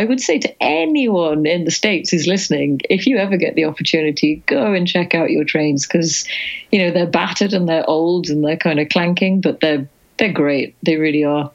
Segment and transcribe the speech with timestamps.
[0.00, 3.66] I would say to anyone in the States who's listening, if you ever get the
[3.66, 6.26] opportunity, go and check out your trains because,
[6.72, 9.86] you know, they're battered and they're old and they're kind of clanking, but they're
[10.16, 10.74] they're great.
[10.82, 11.50] They really are.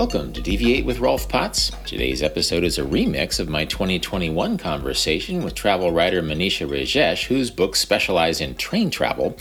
[0.00, 1.70] Welcome to Deviate with Rolf Potts.
[1.84, 7.50] Today's episode is a remix of my 2021 conversation with travel writer Monisha Rajesh, whose
[7.50, 9.36] books specialize in train travel.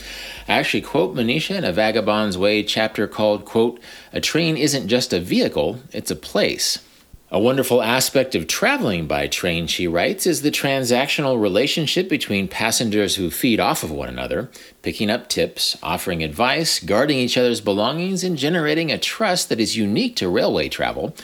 [0.50, 3.80] I actually quote Monisha in A Vagabond's Way chapter called, quote,
[4.12, 6.80] A train isn't just a vehicle, it's a place.
[7.32, 13.18] A wonderful aspect of traveling by train, she writes, is the transactional relationship between passengers
[13.18, 14.50] who feed off of one another,
[14.82, 19.78] picking up tips, offering advice, guarding each other's belongings, and generating a trust that is
[19.78, 21.16] unique to railway travel.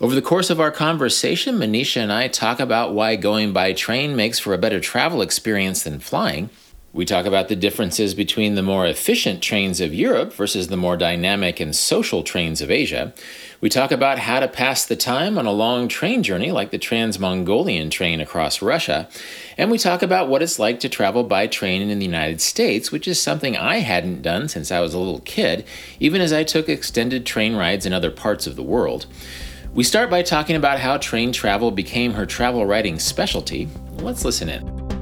[0.00, 4.14] Over the course of our conversation, Monisha and I talk about why going by train
[4.14, 6.50] makes for a better travel experience than flying.
[6.92, 10.96] We talk about the differences between the more efficient trains of Europe versus the more
[10.96, 13.12] dynamic and social trains of Asia.
[13.60, 16.78] We talk about how to pass the time on a long train journey like the
[16.78, 19.08] Trans Mongolian train across Russia.
[19.56, 22.92] And we talk about what it's like to travel by train in the United States,
[22.92, 25.64] which is something I hadn't done since I was a little kid,
[25.98, 29.06] even as I took extended train rides in other parts of the world.
[29.74, 33.68] We start by talking about how train travel became her travel writing specialty.
[33.96, 34.97] Let's listen in.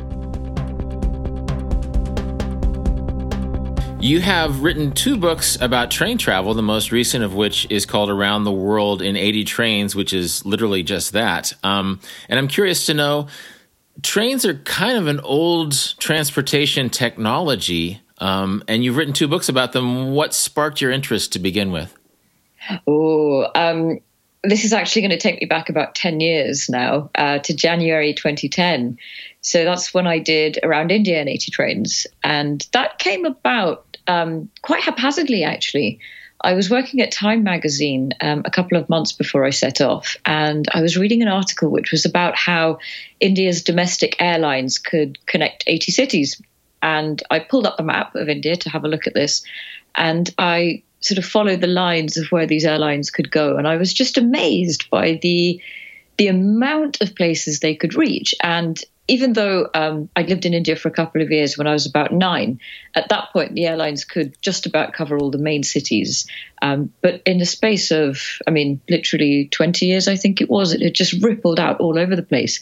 [4.07, 8.09] You have written two books about train travel, the most recent of which is called
[8.09, 11.53] Around the World in 80 Trains, which is literally just that.
[11.65, 11.99] Um,
[12.29, 13.27] and I'm curious to know
[14.05, 19.73] trains are kind of an old transportation technology, um, and you've written two books about
[19.73, 20.13] them.
[20.13, 21.93] What sparked your interest to begin with?
[22.87, 23.99] Oh, um,
[24.45, 28.15] this is actually going to take me back about 10 years now uh, to January
[28.15, 28.99] 2010.
[29.41, 32.07] So that's when I did Around India in 80 Trains.
[32.23, 36.01] And that came about um, quite haphazardly, actually.
[36.43, 40.17] I was working at Time magazine um, a couple of months before I set off,
[40.27, 42.79] and I was reading an article which was about how
[43.21, 46.41] India's domestic airlines could connect 80 cities.
[46.83, 49.45] And I pulled up the map of India to have a look at this,
[49.95, 53.57] and I sort of followed the lines of where these airlines could go.
[53.57, 55.61] And I was just amazed by the
[56.19, 58.35] the amount of places they could reach.
[58.43, 61.73] And even though um, I lived in India for a couple of years when I
[61.73, 62.61] was about nine,
[62.95, 66.27] at that point the airlines could just about cover all the main cities.
[66.61, 70.73] Um, but in the space of, I mean, literally 20 years, I think it was,
[70.73, 72.61] it had just rippled out all over the place.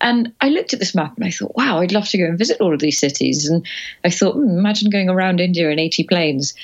[0.00, 2.38] And I looked at this map and I thought, wow, I'd love to go and
[2.38, 3.48] visit all of these cities.
[3.48, 3.64] And
[4.04, 6.54] I thought, hmm, imagine going around India in 80 planes.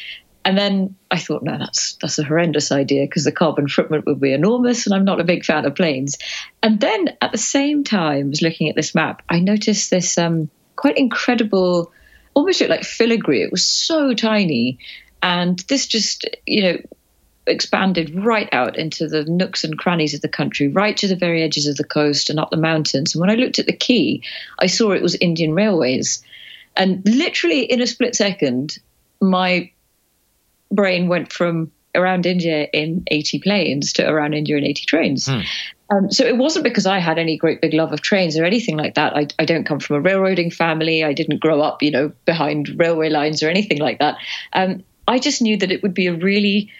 [0.48, 4.18] And then I thought, no, that's that's a horrendous idea because the carbon footprint would
[4.18, 6.16] be enormous, and I'm not a big fan of planes.
[6.62, 10.48] And then at the same time, as looking at this map, I noticed this um,
[10.74, 11.92] quite incredible,
[12.32, 13.42] almost looked like filigree.
[13.42, 14.78] It was so tiny,
[15.22, 16.78] and this just you know
[17.46, 21.42] expanded right out into the nooks and crannies of the country, right to the very
[21.42, 23.14] edges of the coast and up the mountains.
[23.14, 24.22] And when I looked at the key,
[24.58, 26.24] I saw it was Indian Railways.
[26.74, 28.78] And literally in a split second,
[29.20, 29.70] my
[30.70, 35.26] brain went from around India in 80 planes to around India in 80 trains.
[35.26, 35.40] Hmm.
[35.90, 38.76] Um, so it wasn't because I had any great big love of trains or anything
[38.76, 39.16] like that.
[39.16, 41.02] I, I, don't come from a railroading family.
[41.02, 44.16] I didn't grow up, you know, behind railway lines or anything like that.
[44.52, 46.70] Um, I just knew that it would be a really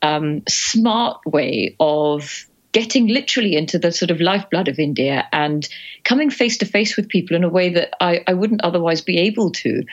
[0.00, 5.68] um, smart way of getting literally into the sort of lifeblood of India and
[6.02, 9.18] coming face to face with people in a way that I, I wouldn't otherwise be
[9.18, 9.84] able to.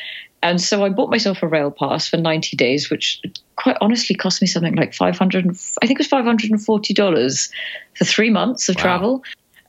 [0.44, 3.22] And so I bought myself a rail pass for 90 days, which
[3.56, 5.46] quite honestly cost me something like 500,
[5.82, 7.52] I think it was $540
[7.96, 8.82] for three months of wow.
[8.82, 9.24] travel.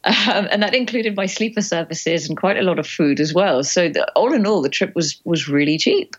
[0.05, 3.63] Um, and that included my sleeper services and quite a lot of food as well.
[3.63, 6.17] So the, all in all, the trip was was really cheap,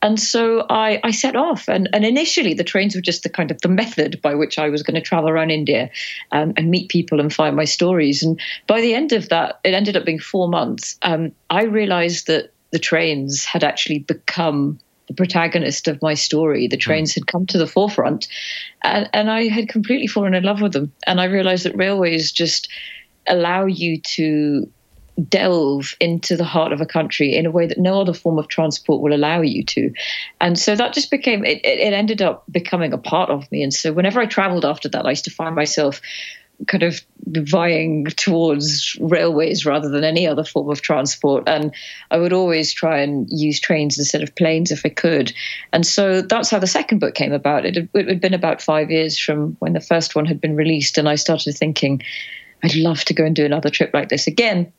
[0.00, 1.68] and so I, I set off.
[1.68, 4.70] And, and initially, the trains were just the kind of the method by which I
[4.70, 5.90] was going to travel around India
[6.32, 8.22] um, and meet people and find my stories.
[8.22, 10.96] And by the end of that, it ended up being four months.
[11.02, 14.78] Um, I realized that the trains had actually become
[15.08, 16.68] the protagonist of my story.
[16.68, 16.80] The hmm.
[16.80, 18.28] trains had come to the forefront,
[18.82, 20.92] and, and I had completely fallen in love with them.
[21.06, 22.68] And I realized that railways just
[23.26, 24.70] allow you to
[25.26, 28.48] delve into the heart of a country in a way that no other form of
[28.48, 29.90] transport will allow you to.
[30.38, 33.62] And so that just became, it, it ended up becoming a part of me.
[33.62, 36.02] And so whenever I traveled after that, I used to find myself
[36.66, 41.44] kind of vying towards railways rather than any other form of transport.
[41.46, 41.74] And
[42.10, 45.32] I would always try and use trains instead of planes if I could.
[45.72, 47.66] And so that's how the second book came about.
[47.66, 50.56] It had, it had been about five years from when the first one had been
[50.56, 50.98] released.
[50.98, 52.02] And I started thinking,
[52.62, 54.72] I'd love to go and do another trip like this again.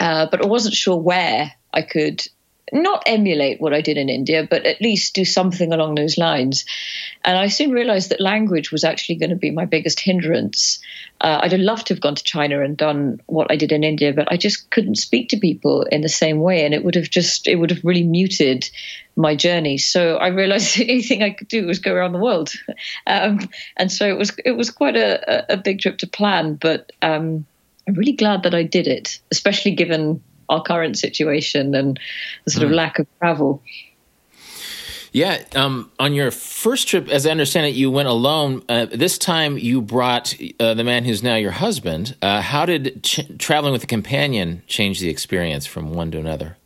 [0.00, 2.26] Uh, but I wasn't sure where I could
[2.72, 6.64] not emulate what I did in India, but at least do something along those lines.
[7.24, 10.78] And I soon realized that language was actually going to be my biggest hindrance.
[11.20, 13.84] Uh, I'd have loved to have gone to China and done what I did in
[13.84, 16.94] India, but I just couldn't speak to people in the same way, and it would
[16.94, 18.70] have just it would have really muted
[19.16, 19.78] my journey.
[19.78, 22.52] So I realized the only thing I could do was go around the world,
[23.06, 26.92] um, and so it was it was quite a, a big trip to plan, but.
[27.02, 27.46] Um,
[27.86, 31.98] I'm really glad that I did it, especially given our current situation and
[32.44, 32.70] the sort mm.
[32.70, 33.62] of lack of travel.
[35.12, 38.62] Yeah, um, on your first trip, as I understand it, you went alone.
[38.68, 42.14] Uh, this time, you brought uh, the man who's now your husband.
[42.20, 46.56] Uh, how did ch- traveling with a companion change the experience from one to another?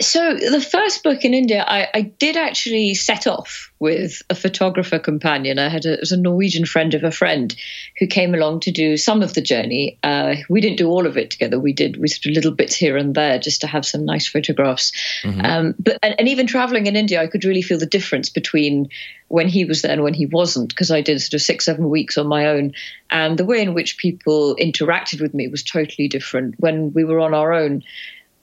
[0.00, 4.98] So the first book in India, I, I, did actually set off with a photographer
[4.98, 5.58] companion.
[5.58, 7.54] I had a, was a Norwegian friend of a friend
[7.98, 9.98] who came along to do some of the journey.
[10.02, 11.58] Uh, we didn't do all of it together.
[11.58, 14.92] We did we did little bits here and there just to have some nice photographs.
[15.22, 15.40] Mm-hmm.
[15.44, 18.90] Um, but and, and even traveling in India, I could really feel the difference between
[19.28, 21.88] when he was there and when he wasn't because I did sort of six seven
[21.88, 22.72] weeks on my own,
[23.10, 27.20] and the way in which people interacted with me was totally different when we were
[27.20, 27.82] on our own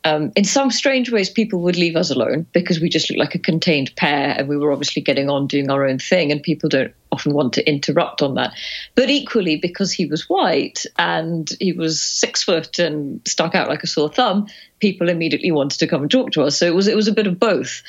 [0.05, 3.35] um, in some strange ways, people would leave us alone because we just looked like
[3.35, 6.67] a contained pair and we were obviously getting on doing our own thing, and people
[6.67, 8.53] don't often want to interrupt on that.
[8.95, 13.83] But equally, because he was white and he was six foot and stuck out like
[13.83, 14.47] a sore thumb,
[14.79, 16.57] people immediately wanted to come and talk to us.
[16.57, 17.81] So it was it was a bit of both.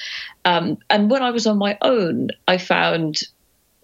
[0.44, 3.22] Um, and when I was on my own, I found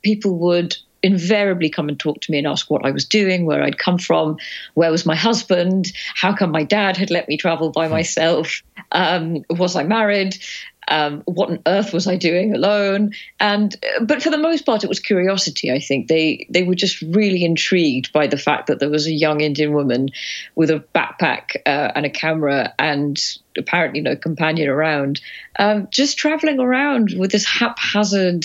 [0.03, 3.63] people would invariably come and talk to me and ask what I was doing, where
[3.63, 4.37] I'd come from,
[4.75, 7.93] where was my husband, how come my dad had let me travel by hmm.
[7.93, 8.63] myself,
[8.93, 10.37] um, was I married,
[10.91, 13.13] um, what on earth was I doing alone?
[13.39, 15.71] And but for the most part, it was curiosity.
[15.71, 19.13] I think they they were just really intrigued by the fact that there was a
[19.13, 20.09] young Indian woman
[20.57, 23.23] with a backpack uh, and a camera and
[23.57, 25.21] apparently no companion around,
[25.59, 28.45] um, just traveling around with this haphazard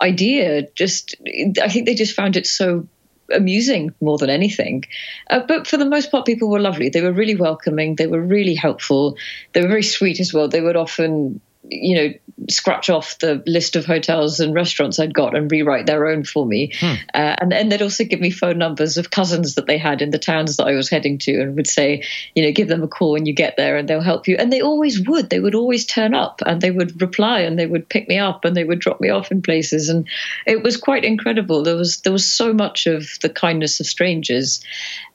[0.00, 0.68] idea.
[0.74, 1.16] Just,
[1.62, 2.88] I think they just found it so
[3.32, 4.84] amusing more than anything.
[5.28, 6.88] Uh, but for the most part, people were lovely.
[6.88, 7.96] They were really welcoming.
[7.96, 9.16] They were really helpful.
[9.52, 10.48] They were very sweet as well.
[10.48, 11.40] They would often
[11.70, 12.14] you know,
[12.50, 16.44] scratch off the list of hotels and restaurants I'd got and rewrite their own for
[16.44, 16.72] me.
[16.78, 16.94] Hmm.
[17.14, 20.10] Uh, and then they'd also give me phone numbers of cousins that they had in
[20.10, 22.02] the towns that I was heading to and would say,
[22.34, 24.36] you know, give them a call when you get there and they'll help you.
[24.38, 25.30] And they always would.
[25.30, 28.44] They would always turn up and they would reply and they would pick me up
[28.44, 29.88] and they would drop me off in places.
[29.88, 30.06] And
[30.46, 31.62] it was quite incredible.
[31.62, 34.62] There was there was so much of the kindness of strangers.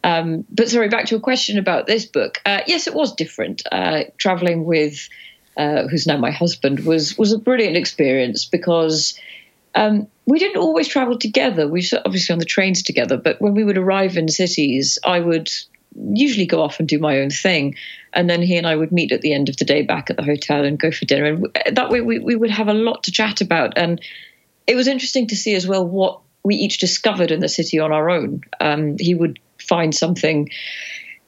[0.03, 2.42] Um, but sorry, back to a question about this book.
[2.45, 3.62] Uh, yes, it was different.
[3.71, 5.07] Uh, traveling with
[5.57, 9.19] uh, who's now my husband, was was a brilliant experience because
[9.75, 11.68] um, we didn't always travel together.
[11.68, 15.19] We were obviously on the trains together, but when we would arrive in cities, I
[15.19, 15.50] would
[16.13, 17.75] usually go off and do my own thing,
[18.13, 20.18] and then he and I would meet at the end of the day back at
[20.18, 21.25] the hotel and go for dinner.
[21.65, 24.01] And that way, we, we would have a lot to chat about, and
[24.68, 27.92] it was interesting to see as well what we each discovered in the city on
[27.92, 28.42] our own.
[28.59, 30.50] Um, he would find something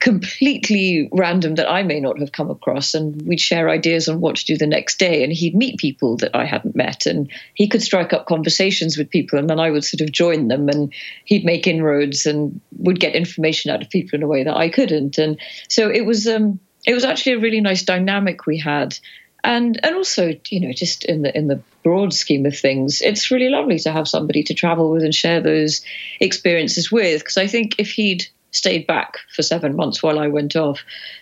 [0.04, 2.94] completely random that I may not have come across.
[2.94, 5.24] And we'd share ideas on what to do the next day.
[5.24, 7.06] And he'd meet people that I hadn't met.
[7.06, 9.40] And he could strike up conversations with people.
[9.40, 10.68] And then I would sort of join them.
[10.68, 14.58] And he'd make inroads and would get information out of people in a way that
[14.58, 15.18] I couldn't.
[15.18, 15.40] And
[15.70, 16.28] so it was.
[16.28, 19.00] Um, it was actually a really nice dynamic we had
[19.42, 23.32] and and also you know just in the in the broad scheme of things it's
[23.32, 25.82] really lovely to have somebody to travel with and share those
[26.20, 30.56] experiences with because i think if he'd stayed back for seven months while I went
[30.56, 30.80] off,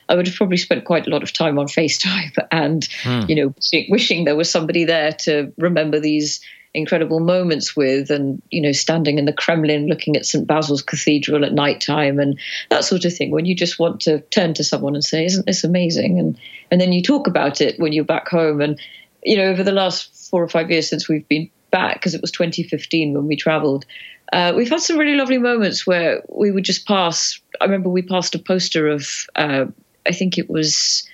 [0.08, 3.22] I would have probably spent quite a lot of time on FaceTime and, hmm.
[3.28, 3.54] you know,
[3.90, 6.42] wishing there was somebody there to remember these
[6.74, 11.44] incredible moments with and you know standing in the kremlin looking at st basil's cathedral
[11.44, 14.64] at night time and that sort of thing when you just want to turn to
[14.64, 16.40] someone and say isn't this amazing and
[16.72, 18.80] and then you talk about it when you're back home and
[19.22, 22.22] you know over the last four or five years since we've been back because it
[22.22, 23.86] was 2015 when we traveled
[24.32, 27.40] uh, we've had some really lovely moments where we would just pass.
[27.60, 29.66] I remember we passed a poster of, uh,
[30.08, 31.08] I think it was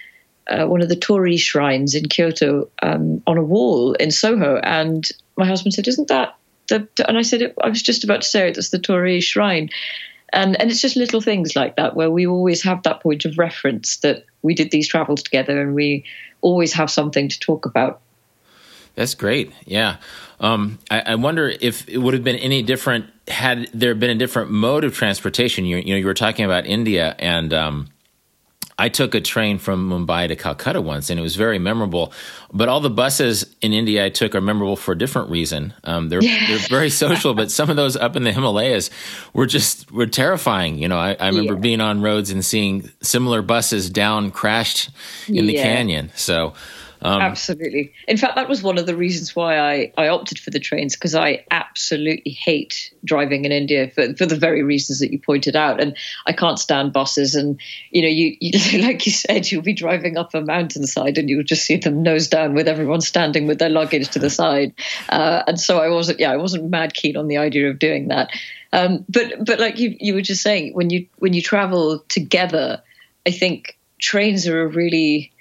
[0.50, 5.08] uh, one of the Torii shrines in Kyoto um, on a wall in Soho, and
[5.36, 6.36] my husband said, "Isn't that
[6.70, 8.56] the?" And I said, "I was just about to say it.
[8.56, 9.70] That's the Torii shrine."
[10.32, 13.38] And and it's just little things like that where we always have that point of
[13.38, 16.06] reference that we did these travels together, and we
[16.42, 18.02] always have something to talk about.
[18.98, 19.54] That's great.
[19.66, 19.98] Yeah.
[20.40, 24.16] Um, I, I, wonder if it would have been any different had there been a
[24.16, 25.66] different mode of transportation.
[25.66, 27.90] You, you know, you were talking about India, and um,
[28.80, 32.12] I took a train from Mumbai to Calcutta once, and it was very memorable.
[32.52, 35.76] But all the buses in India I took are memorable for a different reason.
[35.84, 36.48] Um, they're yeah.
[36.48, 38.90] they're very social, but some of those up in the Himalayas
[39.34, 40.80] were just were terrifying.
[40.80, 41.60] You know, I, I remember yeah.
[41.60, 44.90] being on roads and seeing similar buses down crashed
[45.28, 46.12] in the canyon.
[46.16, 46.56] So
[47.02, 47.94] Um, absolutely.
[48.08, 50.96] In fact, that was one of the reasons why I, I opted for the trains
[50.96, 55.56] because I absolutely hate driving in India for, for the very reasons that you pointed
[55.56, 55.80] out.
[55.80, 57.36] And I can't stand buses.
[57.36, 57.60] And,
[57.92, 61.44] you know, you, you like you said, you'll be driving up a mountainside and you'll
[61.44, 64.74] just see them nose down with everyone standing with their luggage to the side.
[65.10, 68.08] Uh, and so I wasn't, yeah, I wasn't mad keen on the idea of doing
[68.08, 68.32] that.
[68.74, 72.82] Um, but but like you you were just saying, when you when you travel together,
[73.26, 75.32] I think trains are a really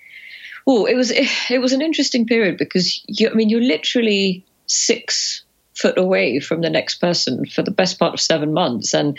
[0.66, 1.10] oh it was
[1.50, 5.44] it was an interesting period because you I mean you're literally six
[5.74, 9.18] foot away from the next person for the best part of seven months and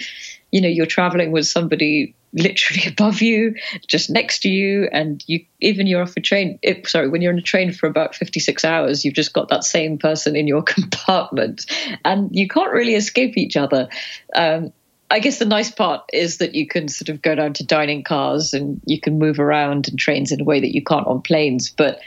[0.52, 3.56] you know you're traveling with somebody literally above you,
[3.88, 6.60] just next to you, and you even you're off a train.
[6.62, 9.64] It, sorry, when you're in a train for about 56 hours, you've just got that
[9.64, 11.66] same person in your compartment,
[12.06, 13.90] and you can't really escape each other.
[14.36, 14.72] Um,
[15.10, 18.04] I guess the nice part is that you can sort of go down to dining
[18.04, 21.22] cars and you can move around in trains in a way that you can't on
[21.22, 21.70] planes.
[21.70, 22.02] But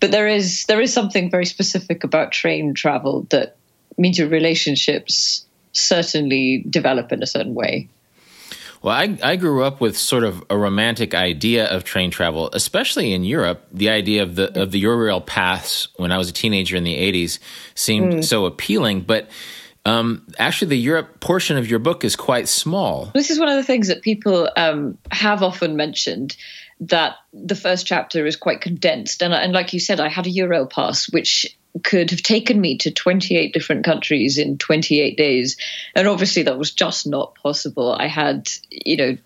[0.00, 3.56] but there is there is something very specific about train travel that
[3.98, 7.88] means your relationships certainly develop in a certain way.
[8.82, 13.12] Well, I, I grew up with sort of a romantic idea of train travel, especially
[13.12, 13.66] in Europe.
[13.72, 16.94] The idea of the of the Eurail pass when I was a teenager in the
[16.94, 17.38] '80s
[17.74, 18.24] seemed mm.
[18.24, 19.28] so appealing, but.
[19.86, 23.12] Um, actually, the Europe portion of your book is quite small.
[23.14, 26.36] This is one of the things that people um, have often mentioned
[26.80, 29.22] that the first chapter is quite condensed.
[29.22, 32.78] And, and like you said, I had a Eurail pass, which could have taken me
[32.78, 35.56] to 28 different countries in 28 days.
[35.94, 37.92] And obviously, that was just not possible.
[37.92, 39.16] I had, you know,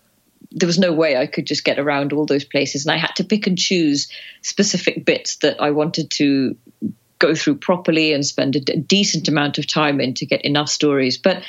[0.51, 2.85] there was no way I could just get around all those places.
[2.85, 4.11] And I had to pick and choose
[4.43, 6.55] specific bits that I wanted to
[7.21, 11.17] go through properly and spend a, decent amount of time in to get enough stories.
[11.17, 11.43] But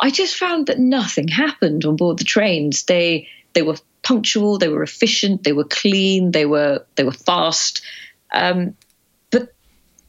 [0.00, 2.84] I just found that nothing happened on board the trains.
[2.84, 7.82] They they were punctual, they were efficient, they were clean, they were they were fast.
[8.32, 8.74] Um,
[9.30, 9.54] but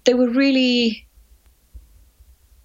[0.06, 1.06] they were really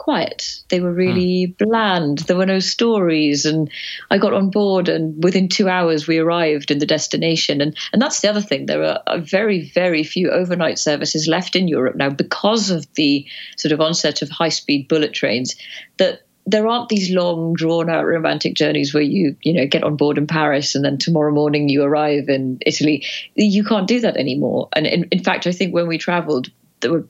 [0.01, 0.63] quiet.
[0.71, 1.59] They were really mm.
[1.59, 2.21] bland.
[2.21, 3.45] There were no stories.
[3.45, 3.71] And
[4.11, 7.61] I got on board, and within two hours, we arrived in the destination.
[7.61, 8.65] And, and that's the other thing.
[8.65, 13.27] There are very, very few overnight services left in Europe now because of the
[13.59, 15.55] sort of onset of high speed bullet trains
[15.99, 19.95] that there aren't these long drawn out romantic journeys where you you know get on
[19.95, 23.05] board in paris and then tomorrow morning you arrive in italy
[23.35, 26.91] you can't do that anymore and in, in fact i think when we traveled there
[26.91, 27.07] were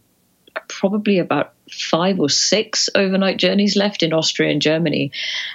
[0.68, 5.12] probably about five or six overnight journeys left in Austria and Germany.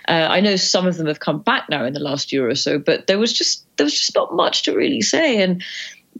[0.07, 2.55] Uh, I know some of them have come back now in the last year or
[2.55, 5.63] so, but there was just there was just not much to really say, and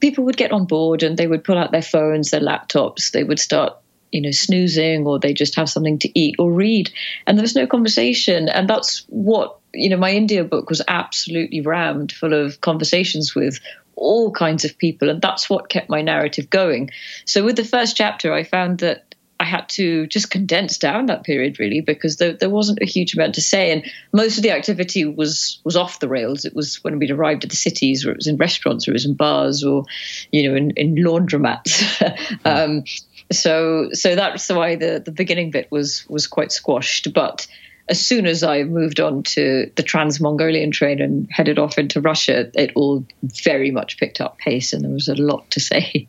[0.01, 3.23] people would get on board and they would pull out their phones, their laptops, they
[3.23, 3.77] would start
[4.11, 6.91] you know snoozing or they just have something to eat or read.
[7.27, 8.49] And there was no conversation.
[8.49, 13.59] And that's what you know my india book was absolutely rammed full of conversations with
[13.95, 15.09] all kinds of people.
[15.09, 16.91] And that's what kept my narrative going.
[17.25, 21.23] So with the first chapter, I found that I had to just condense down that
[21.23, 23.83] period really because there, there wasn't a huge amount to say, and
[24.13, 26.45] most of the activity was was off the rails.
[26.45, 28.93] It was when we'd arrived at the cities, or it was in restaurants, or it
[28.93, 29.83] was in bars, or
[30.31, 32.39] you know, in, in laundromats.
[32.45, 32.85] um,
[33.31, 37.45] so so that's why the the beginning bit was was quite squashed, but
[37.87, 42.01] as soon as I moved on to the Trans Mongolian train and headed off into
[42.01, 46.07] Russia, it all very much picked up pace and there was a lot to say.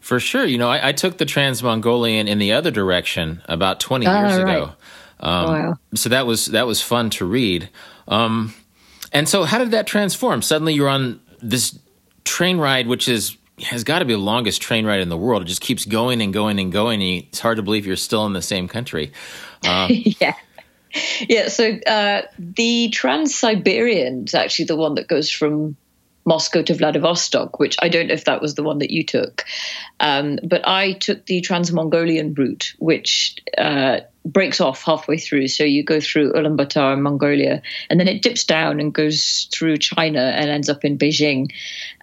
[0.00, 0.44] For sure.
[0.44, 4.36] You know, I, I took the Trans Mongolian in the other direction about 20 years
[4.36, 4.40] right.
[4.40, 4.72] ago.
[5.20, 5.78] Um, wow.
[5.94, 7.70] So that was that was fun to read.
[8.06, 8.52] Um,
[9.12, 10.42] and so, how did that transform?
[10.42, 11.78] Suddenly, you're on this
[12.24, 15.42] train ride, which is has got to be the longest train ride in the world.
[15.42, 17.00] It just keeps going and going and going.
[17.00, 19.12] And it's hard to believe you're still in the same country.
[19.66, 20.34] Uh, yeah
[21.28, 25.76] yeah, so uh, the Trans Siberian is actually the one that goes from
[26.26, 29.44] Moscow to Vladivostok, which I don't know if that was the one that you took.
[30.00, 35.48] Um, but I took the Trans Mongolian route, which uh, breaks off halfway through.
[35.48, 37.60] So you go through Ulaanbaatar, Mongolia,
[37.90, 41.52] and then it dips down and goes through China and ends up in Beijing.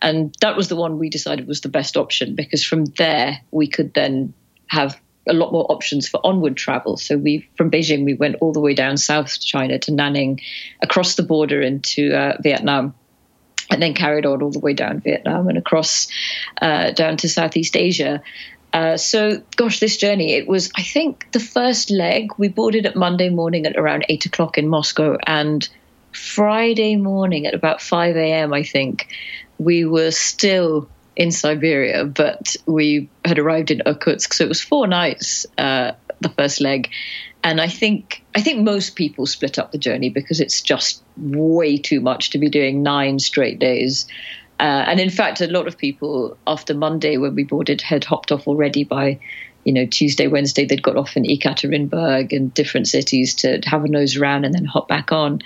[0.02, 3.68] And that was the one we decided was the best option because from there we
[3.68, 4.34] could then
[4.68, 6.98] have a lot more options for onward travel.
[6.98, 10.42] So we from Beijing we went all the way down South China to Nanning,
[10.82, 12.94] across the border into uh, Vietnam,
[13.70, 16.08] and then carried on all the way down Vietnam and across
[16.62, 18.22] uh, down to Southeast Asia.
[18.74, 22.30] Uh, so, gosh, this journey, it was, I think, the first leg.
[22.38, 25.68] We boarded at Monday morning at around eight o'clock in Moscow, and
[26.14, 29.08] Friday morning at about 5 a.m., I think,
[29.58, 34.88] we were still in Siberia, but we had arrived in Irkutsk, so it was four
[34.88, 35.92] nights uh,
[36.22, 36.90] the first leg,
[37.44, 41.78] and I think I think most people split up the journey because it's just way
[41.78, 44.06] too much to be doing nine straight days.
[44.60, 48.32] Uh, and in fact, a lot of people after Monday, when we boarded, had hopped
[48.32, 49.20] off already by,
[49.64, 53.88] you know, Tuesday, Wednesday, they'd got off in Ekaterinburg and different cities to have a
[53.88, 55.42] nose around and then hop back on.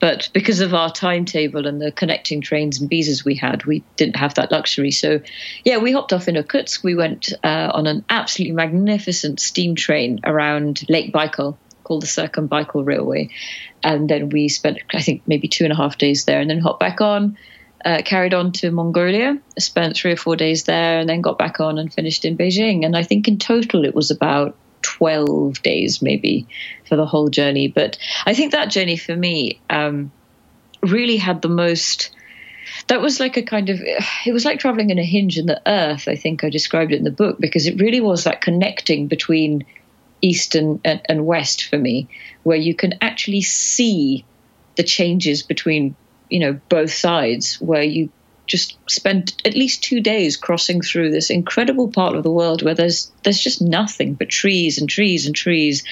[0.00, 4.16] But because of our timetable and the connecting trains and visas we had, we didn't
[4.16, 4.90] have that luxury.
[4.90, 5.20] So,
[5.64, 6.82] yeah, we hopped off in Irkutsk.
[6.82, 12.48] We went uh, on an absolutely magnificent steam train around Lake Baikal called the Circum
[12.48, 13.28] Baikal Railway.
[13.82, 16.60] And then we spent, I think, maybe two and a half days there and then
[16.60, 17.36] hopped back on.
[17.82, 21.60] Uh, carried on to Mongolia, spent three or four days there, and then got back
[21.60, 22.84] on and finished in Beijing.
[22.84, 26.46] And I think in total it was about 12 days maybe
[26.88, 27.68] for the whole journey.
[27.68, 30.10] But I think that journey for me um,
[30.82, 32.10] really had the most.
[32.86, 35.60] That was like a kind of, it was like traveling in a hinge in the
[35.66, 39.06] earth, I think I described it in the book, because it really was that connecting
[39.06, 39.64] between
[40.22, 42.08] East and, and, and West for me,
[42.42, 44.24] where you can actually see
[44.76, 45.96] the changes between,
[46.28, 48.10] you know, both sides, where you
[48.50, 52.74] just spent at least two days crossing through this incredible part of the world where
[52.74, 55.84] there's there's just nothing but trees and trees and trees,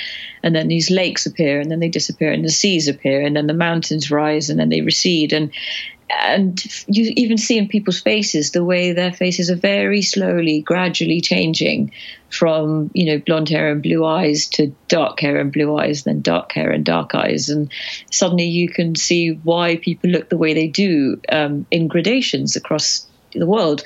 [0.42, 3.46] and then these lakes appear and then they disappear and the seas appear and then
[3.46, 5.32] the mountains rise and then they recede.
[5.32, 5.52] And
[6.10, 11.20] and you even see in people's faces the way their faces are very slowly, gradually
[11.20, 11.92] changing
[12.30, 16.20] from you know blonde hair and blue eyes to dark hair and blue eyes, then
[16.20, 17.70] dark hair and dark eyes, and
[18.10, 23.07] suddenly you can see why people look the way they do um, in gradations across
[23.32, 23.82] the world.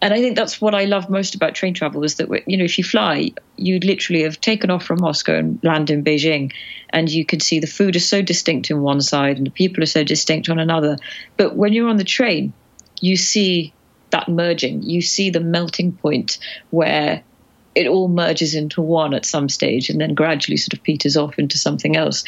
[0.00, 2.64] And I think that's what I love most about train travel is that you know
[2.64, 6.52] if you fly, you literally have taken off from Moscow and land in Beijing,
[6.90, 9.82] and you can see the food is so distinct in one side and the people
[9.82, 10.96] are so distinct on another.
[11.36, 12.52] But when you're on the train,
[13.00, 13.72] you see
[14.10, 14.82] that merging.
[14.82, 16.38] You see the melting point
[16.70, 17.22] where
[17.74, 21.38] it all merges into one at some stage and then gradually sort of peters off
[21.38, 22.22] into something else.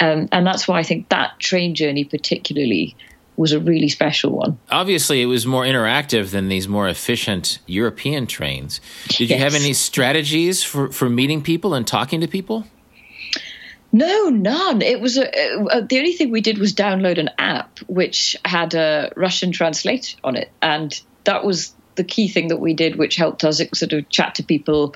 [0.00, 2.94] Um, and that's why I think that train journey, particularly,
[3.36, 4.58] was a really special one.
[4.70, 8.80] Obviously, it was more interactive than these more efficient European trains.
[9.08, 12.66] Did you have any strategies for, for meeting people and talking to people?
[13.92, 14.80] No, none.
[14.80, 18.36] It was a, a, uh, the only thing we did was download an app which
[18.44, 22.96] had a Russian translate on it, and that was the key thing that we did,
[22.96, 24.94] which helped us sort of chat to people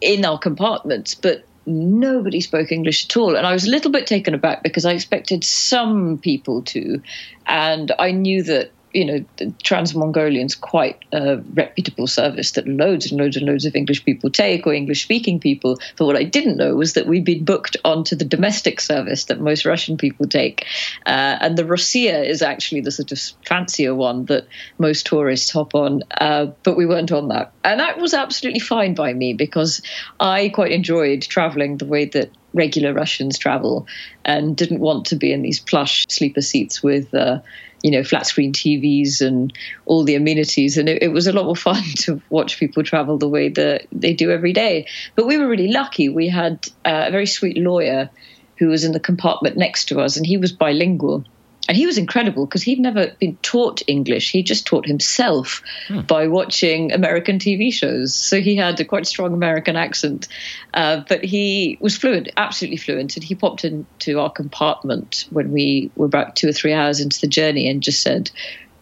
[0.00, 1.14] in our compartments.
[1.16, 3.36] But nobody spoke English at all.
[3.36, 7.00] And I was a little bit taken aback because I expected some people to.
[7.46, 13.10] And I knew that you know, the Trans Mongolian's quite a reputable service that loads
[13.10, 15.78] and loads and loads of English people take or English speaking people.
[15.96, 19.40] But what I didn't know was that we'd been booked onto the domestic service that
[19.40, 20.66] most Russian people take.
[21.06, 24.48] Uh, and the Rossiya is actually the sort of fancier one that
[24.78, 26.02] most tourists hop on.
[26.20, 27.52] Uh, but we weren't on that.
[27.64, 29.82] And that was absolutely fine by me because
[30.18, 33.86] I quite enjoyed traveling the way that regular Russians travel
[34.24, 37.14] and didn't want to be in these plush sleeper seats with.
[37.14, 37.40] Uh,
[37.82, 39.52] you know, flat screen TVs and
[39.86, 40.76] all the amenities.
[40.76, 43.86] And it, it, was a lot more fun to watch people travel the way that
[43.92, 44.86] they do every day.
[45.14, 46.08] But we were really lucky.
[46.08, 48.10] We had uh, a very sweet lawyer
[48.58, 51.24] who was in the compartment next to us, and he was bilingual.
[51.70, 54.32] And he was incredible because he'd never been taught English.
[54.32, 56.00] He just taught himself hmm.
[56.00, 58.12] by watching American TV shows.
[58.12, 60.26] So he had a quite strong American accent,
[60.74, 63.16] uh, but he was fluent, absolutely fluent.
[63.16, 67.20] And he popped into our compartment when we were about two or three hours into
[67.20, 68.32] the journey and just said,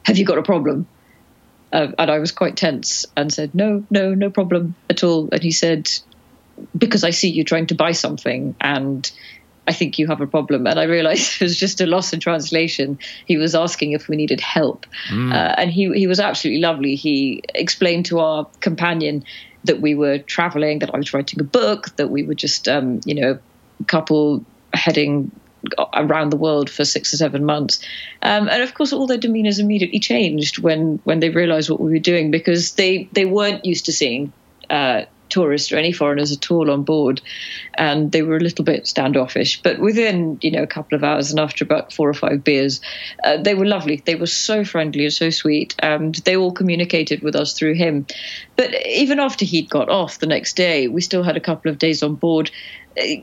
[0.06, 0.86] Have you got a problem?
[1.70, 5.28] Uh, and I was quite tense and said, No, no, no problem at all.
[5.30, 5.90] And he said,
[6.74, 9.12] Because I see you trying to buy something and
[9.68, 10.66] I think you have a problem.
[10.66, 12.98] And I realized it was just a loss in translation.
[13.26, 14.86] He was asking if we needed help.
[15.10, 15.32] Mm.
[15.32, 16.96] Uh, and he, he was absolutely lovely.
[16.96, 19.24] He explained to our companion
[19.64, 23.00] that we were traveling, that I was writing a book, that we were just, um,
[23.04, 23.38] you know,
[23.80, 25.30] a couple heading
[25.92, 27.80] around the world for six or seven months.
[28.22, 31.90] Um, and of course, all their demeanors immediately changed when, when they realized what we
[31.90, 34.32] were doing because they, they weren't used to seeing
[34.70, 37.20] uh, tourists or any foreigners at all on board,
[37.78, 39.62] and they were a little bit standoffish.
[39.62, 42.80] But within you know a couple of hours and after about four or five beers,
[43.24, 44.02] uh, they were lovely.
[44.04, 48.06] They were so friendly and so sweet, and they all communicated with us through him.
[48.56, 51.78] But even after he'd got off the next day, we still had a couple of
[51.78, 52.50] days on board,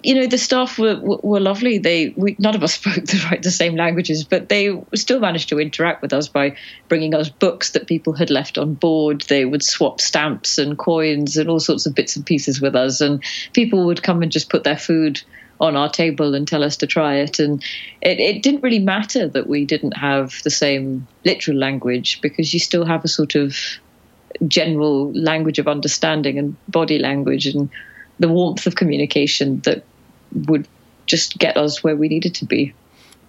[0.03, 1.77] you know the staff were were lovely.
[1.77, 5.49] They we, none of us spoke the right the same languages, but they still managed
[5.49, 6.55] to interact with us by
[6.87, 9.21] bringing us books that people had left on board.
[9.27, 13.01] They would swap stamps and coins and all sorts of bits and pieces with us,
[13.01, 15.21] and people would come and just put their food
[15.59, 17.39] on our table and tell us to try it.
[17.39, 17.63] And
[18.01, 22.59] it, it didn't really matter that we didn't have the same literal language because you
[22.59, 23.55] still have a sort of
[24.47, 27.69] general language of understanding and body language and
[28.19, 29.83] the warmth of communication that
[30.47, 30.67] would
[31.05, 32.73] just get us where we needed to be.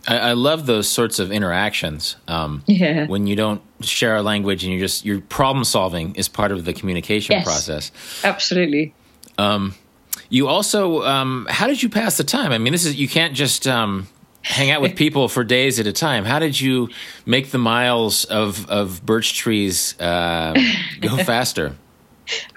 [0.08, 2.16] I, I love those sorts of interactions.
[2.26, 3.06] Um, yeah.
[3.06, 6.64] When you don't share a language and you just your problem solving is part of
[6.64, 7.92] the communication yes, process.
[8.24, 8.94] Absolutely.
[9.38, 9.74] Um,
[10.28, 12.52] you also, um, how did you pass the time?
[12.52, 14.08] I mean, this is you can't just um,
[14.42, 16.24] hang out with people for days at a time.
[16.24, 16.88] How did you
[17.24, 20.54] make the miles of of birch trees uh,
[21.00, 21.76] go faster?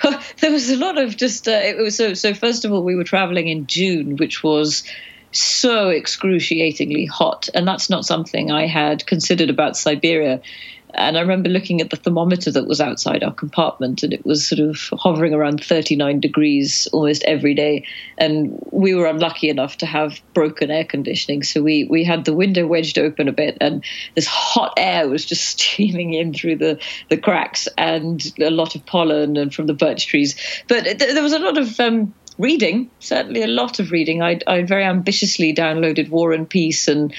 [0.39, 2.95] there was a lot of just uh, it was so so first of all we
[2.95, 4.83] were traveling in june which was
[5.31, 10.41] so excruciatingly hot and that's not something i had considered about siberia
[10.93, 14.47] and I remember looking at the thermometer that was outside our compartment, and it was
[14.47, 17.85] sort of hovering around 39 degrees almost every day.
[18.17, 22.33] And we were unlucky enough to have broken air conditioning, so we we had the
[22.33, 23.83] window wedged open a bit, and
[24.15, 28.85] this hot air was just streaming in through the the cracks, and a lot of
[28.85, 30.35] pollen and from the birch trees.
[30.67, 34.23] But th- there was a lot of um, reading, certainly a lot of reading.
[34.23, 37.13] I, I very ambitiously downloaded War and Peace and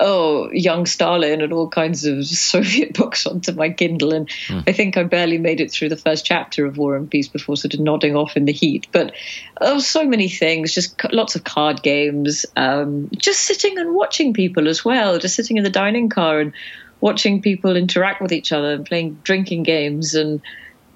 [0.00, 4.12] oh, young Stalin and all kinds of Soviet books onto my Kindle.
[4.12, 4.64] And mm.
[4.66, 7.56] I think I barely made it through the first chapter of War and Peace before
[7.56, 8.86] sort of nodding off in the heat.
[8.92, 9.14] But
[9.60, 14.68] oh, so many things, just lots of card games, um, just sitting and watching people
[14.68, 16.52] as well, just sitting in the dining car and
[17.00, 20.40] watching people interact with each other and playing drinking games and,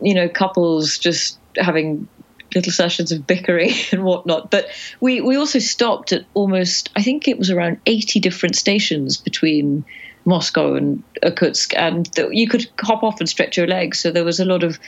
[0.00, 2.08] you know, couples just having
[2.54, 4.50] little sessions of bickering and whatnot.
[4.50, 4.68] But
[5.00, 9.84] we, we also stopped at almost, I think it was around 80 different stations between
[10.24, 13.98] Moscow and Irkutsk, and you could hop off and stretch your legs.
[13.98, 14.78] So there was a lot of,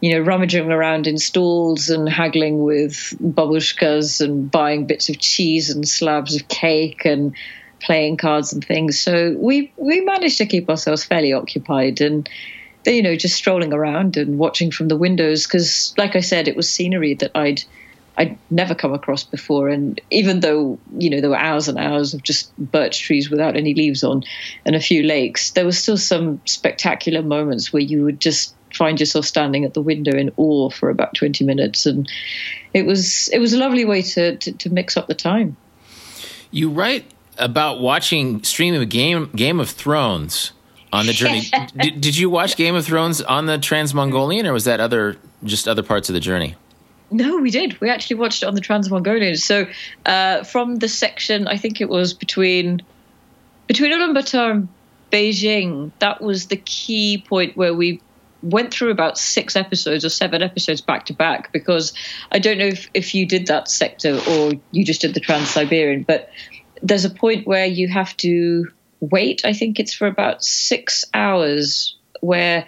[0.00, 5.70] you know, rummaging around in stalls and haggling with babushkas and buying bits of cheese
[5.70, 7.34] and slabs of cake and
[7.80, 8.98] playing cards and things.
[8.98, 12.28] So we we managed to keep ourselves fairly occupied and
[12.94, 16.56] you know, just strolling around and watching from the windows because, like I said, it
[16.56, 17.64] was scenery that I'd
[18.18, 19.68] I'd never come across before.
[19.68, 23.56] And even though you know there were hours and hours of just birch trees without
[23.56, 24.24] any leaves on,
[24.64, 29.00] and a few lakes, there were still some spectacular moments where you would just find
[29.00, 31.86] yourself standing at the window in awe for about 20 minutes.
[31.86, 32.08] And
[32.74, 35.56] it was it was a lovely way to, to, to mix up the time.
[36.50, 37.04] You write
[37.38, 40.52] about watching streaming game game of thrones
[40.92, 41.42] on the journey.
[41.76, 45.16] did, did you watch Game of Thrones on the Trans Mongolian, or was that other
[45.44, 46.54] just other parts of the journey?
[47.10, 47.80] No, we did.
[47.80, 49.36] We actually watched it on the Trans Mongolian.
[49.36, 49.66] So
[50.04, 52.82] uh, from the section, I think it was between
[53.66, 54.68] between Ulaanbaatar and
[55.12, 55.92] Beijing.
[56.00, 58.00] That was the key point where we
[58.42, 61.92] went through about six episodes or seven episodes back to back because
[62.30, 65.48] I don't know if, if you did that sector or you just did the Trans
[65.48, 66.30] Siberian, but
[66.82, 69.42] there's a point where you have to wait.
[69.44, 72.66] I think it's for about six hours where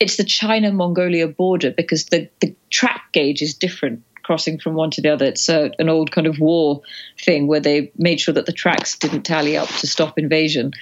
[0.00, 4.90] it's the China Mongolia border because the, the track gauge is different crossing from one
[4.90, 5.26] to the other.
[5.26, 6.82] It's a, an old kind of war
[7.20, 10.72] thing where they made sure that the tracks didn't tally up to stop invasion.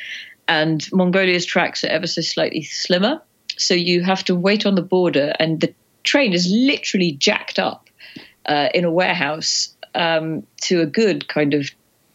[0.48, 3.22] And Mongolia's tracks are ever so slightly slimmer.
[3.56, 7.88] So you have to wait on the border, and the train is literally jacked up
[8.46, 11.70] uh, in a warehouse um, to a good kind of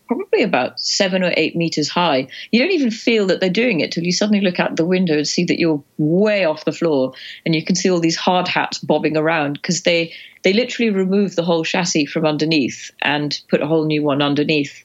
[0.07, 2.27] probably about seven or eight meters high.
[2.51, 5.17] You don't even feel that they're doing it till you suddenly look out the window
[5.17, 7.13] and see that you're way off the floor,
[7.45, 10.13] and you can see all these hard hats bobbing around because they
[10.43, 14.83] they literally remove the whole chassis from underneath and put a whole new one underneath.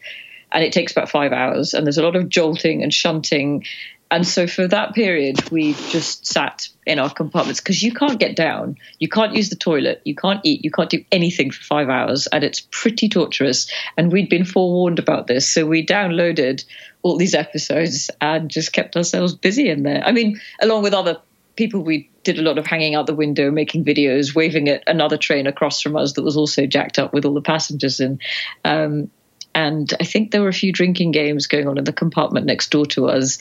[0.53, 3.65] And it takes about five hours, and there's a lot of jolting and shunting
[4.11, 8.35] and so for that period, we just sat in our compartments because you can't get
[8.35, 11.89] down, you can't use the toilet, you can't eat, you can't do anything for five
[11.89, 13.71] hours, and it's pretty torturous.
[13.97, 16.65] And we'd been forewarned about this, so we downloaded
[17.03, 20.03] all these episodes and just kept ourselves busy in there.
[20.05, 21.21] I mean, along with other
[21.55, 25.17] people, we did a lot of hanging out the window, making videos, waving at another
[25.17, 28.19] train across from us that was also jacked up with all the passengers in.
[28.65, 29.11] Um,
[29.55, 32.71] and I think there were a few drinking games going on in the compartment next
[32.71, 33.39] door to us.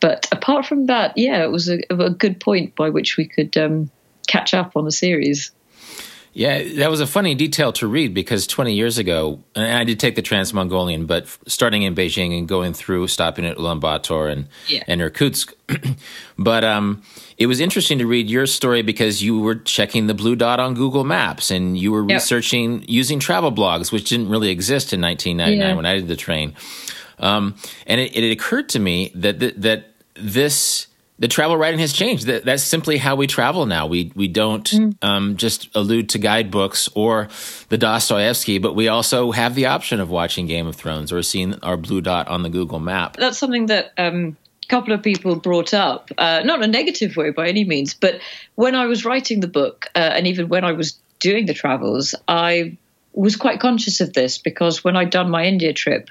[0.00, 3.56] But apart from that, yeah, it was a, a good point by which we could
[3.56, 3.90] um,
[4.26, 5.52] catch up on the series.
[6.36, 9.98] Yeah, that was a funny detail to read because 20 years ago, and I did
[9.98, 14.48] take the Trans Mongolian, but starting in Beijing and going through, stopping at Ulaanbaatar and,
[14.68, 14.84] yeah.
[14.86, 15.54] and Irkutsk.
[16.38, 17.00] but um,
[17.38, 20.74] it was interesting to read your story because you were checking the blue dot on
[20.74, 22.16] Google Maps and you were yep.
[22.16, 25.74] researching using travel blogs, which didn't really exist in 1999 yeah.
[25.74, 26.54] when I did the train.
[27.18, 30.86] Um, and it, it, occurred to me that that, that this
[31.18, 32.26] the travel writing has changed.
[32.26, 33.86] That that's simply how we travel now.
[33.86, 34.96] We we don't mm.
[35.02, 37.28] um, just allude to guidebooks or
[37.68, 41.54] the Dostoevsky, but we also have the option of watching Game of Thrones or seeing
[41.62, 43.16] our blue dot on the Google map.
[43.16, 43.92] That's something that.
[43.98, 47.62] Um, a couple of people brought up, uh, not in a negative way by any
[47.62, 48.20] means, but
[48.56, 52.16] when I was writing the book, uh, and even when I was doing the travels,
[52.26, 52.76] I
[53.12, 56.10] was quite conscious of this because when I'd done my India trip,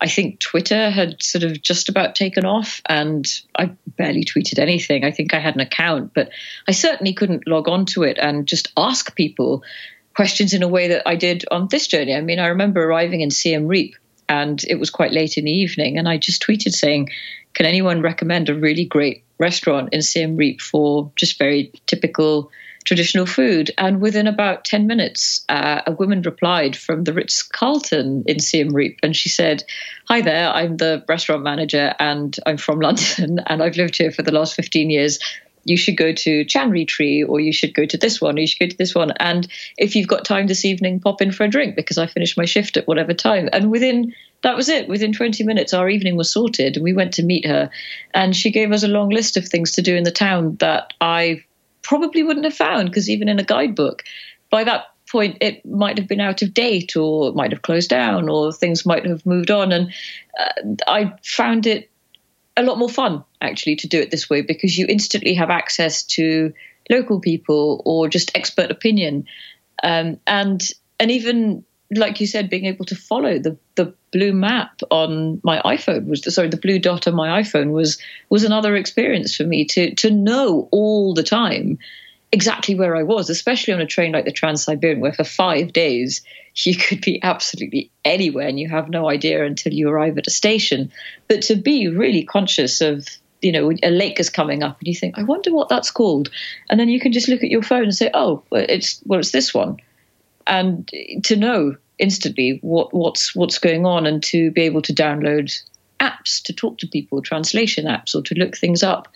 [0.00, 5.04] I think Twitter had sort of just about taken off, and I barely tweeted anything.
[5.04, 6.30] I think I had an account, but
[6.68, 9.64] I certainly couldn't log on to it and just ask people
[10.14, 12.14] questions in a way that I did on this journey.
[12.14, 13.96] I mean, I remember arriving in Siem Reap,
[14.28, 17.10] and it was quite late in the evening, and I just tweeted saying,
[17.54, 22.50] Can anyone recommend a really great restaurant in Siem Reap for just very typical
[22.88, 23.70] traditional food.
[23.76, 28.74] And within about 10 minutes, uh, a woman replied from the Ritz Carlton in Siem
[28.74, 28.98] Reap.
[29.02, 29.62] And she said,
[30.06, 34.22] Hi there, I'm the restaurant manager and I'm from London and I've lived here for
[34.22, 35.18] the last 15 years.
[35.64, 38.46] You should go to Chanrey Tree or you should go to this one or you
[38.46, 39.12] should go to this one.
[39.20, 39.46] And
[39.76, 42.46] if you've got time this evening, pop in for a drink because I finished my
[42.46, 43.50] shift at whatever time.
[43.52, 44.88] And within that was it.
[44.88, 47.70] Within 20 minutes, our evening was sorted, and we went to meet her.
[48.14, 50.92] And she gave us a long list of things to do in the town that
[51.00, 51.42] I
[51.88, 54.04] probably wouldn't have found because even in a guidebook,
[54.50, 57.88] by that point, it might have been out of date or it might have closed
[57.88, 59.72] down or things might have moved on.
[59.72, 59.92] And
[60.38, 61.90] uh, I found it
[62.58, 66.02] a lot more fun actually to do it this way because you instantly have access
[66.02, 66.52] to
[66.90, 69.26] local people or just expert opinion.
[69.82, 70.62] Um, and
[71.00, 75.60] and even like you said, being able to follow the the blue map on my
[75.62, 77.98] iPhone was sorry the blue dot on my iPhone was
[78.30, 81.78] was another experience for me to to know all the time
[82.30, 85.72] exactly where I was, especially on a train like the Trans Siberian, where for five
[85.72, 86.22] days
[86.56, 90.30] you could be absolutely anywhere and you have no idea until you arrive at a
[90.30, 90.90] station.
[91.28, 93.06] But to be really conscious of
[93.40, 96.28] you know a lake is coming up and you think i wonder what that's called
[96.68, 99.30] and then you can just look at your phone and say oh it's well it's
[99.30, 99.76] this one
[100.48, 100.90] and
[101.24, 105.52] to know instantly what, what's what's going on and to be able to download
[106.00, 109.08] apps to talk to people, translation apps, or to look things up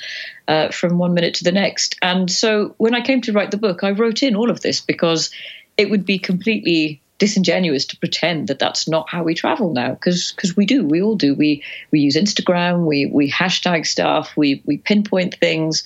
[0.48, 1.96] uh, from one minute to the next.
[2.02, 4.80] And so when I came to write the book, I wrote in all of this
[4.80, 5.30] because
[5.76, 10.32] it would be completely disingenuous to pretend that that's not how we travel now because
[10.32, 14.60] because we do we all do we we use Instagram we we hashtag stuff we
[14.64, 15.84] we pinpoint things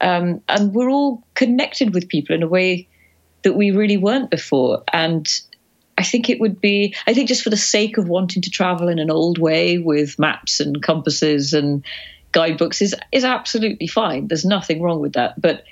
[0.00, 2.88] um, and we're all connected with people in a way
[3.42, 4.82] that we really weren't before.
[4.92, 5.28] And
[5.96, 8.88] I think it would be, I think just for the sake of wanting to travel
[8.88, 11.84] in an old way with maps and compasses and
[12.32, 14.28] guidebooks is, is absolutely fine.
[14.28, 15.40] There's nothing wrong with that.
[15.40, 15.64] But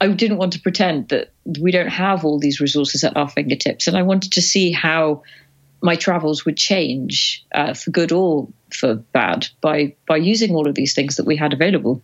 [0.00, 3.86] I didn't want to pretend that we don't have all these resources at our fingertips.
[3.86, 5.22] And I wanted to see how
[5.80, 10.74] my travels would change uh, for good or for bad by, by using all of
[10.74, 12.02] these things that we had available.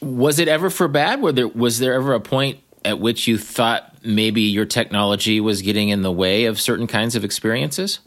[0.00, 1.22] Was it ever for bad?
[1.22, 5.62] Were there, was there ever a point at which you thought maybe your technology was
[5.62, 8.00] getting in the way of certain kinds of experiences?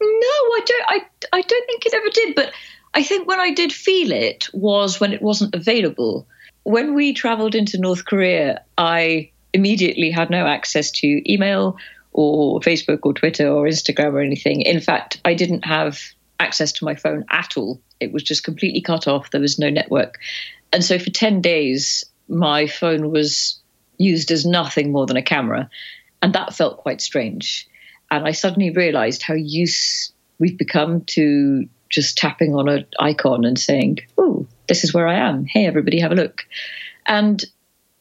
[0.00, 0.84] No, I don't.
[0.88, 1.00] I
[1.32, 2.34] I don't think it ever did.
[2.34, 2.52] But
[2.94, 6.26] I think when I did feel it was when it wasn't available.
[6.64, 11.78] When we travelled into North Korea, I immediately had no access to email
[12.12, 14.62] or Facebook or Twitter or Instagram or anything.
[14.62, 16.00] In fact, I didn't have
[16.40, 17.80] access to my phone at all.
[18.00, 19.30] It was just completely cut off.
[19.30, 20.18] There was no network.
[20.72, 23.57] And so for 10 days, my phone was
[23.98, 25.68] used as nothing more than a camera.
[26.22, 27.68] And that felt quite strange.
[28.10, 33.58] And I suddenly realized how used we've become to just tapping on an icon and
[33.58, 35.44] saying, Oh, this is where I am.
[35.44, 36.44] Hey, everybody, have a look.
[37.06, 37.44] And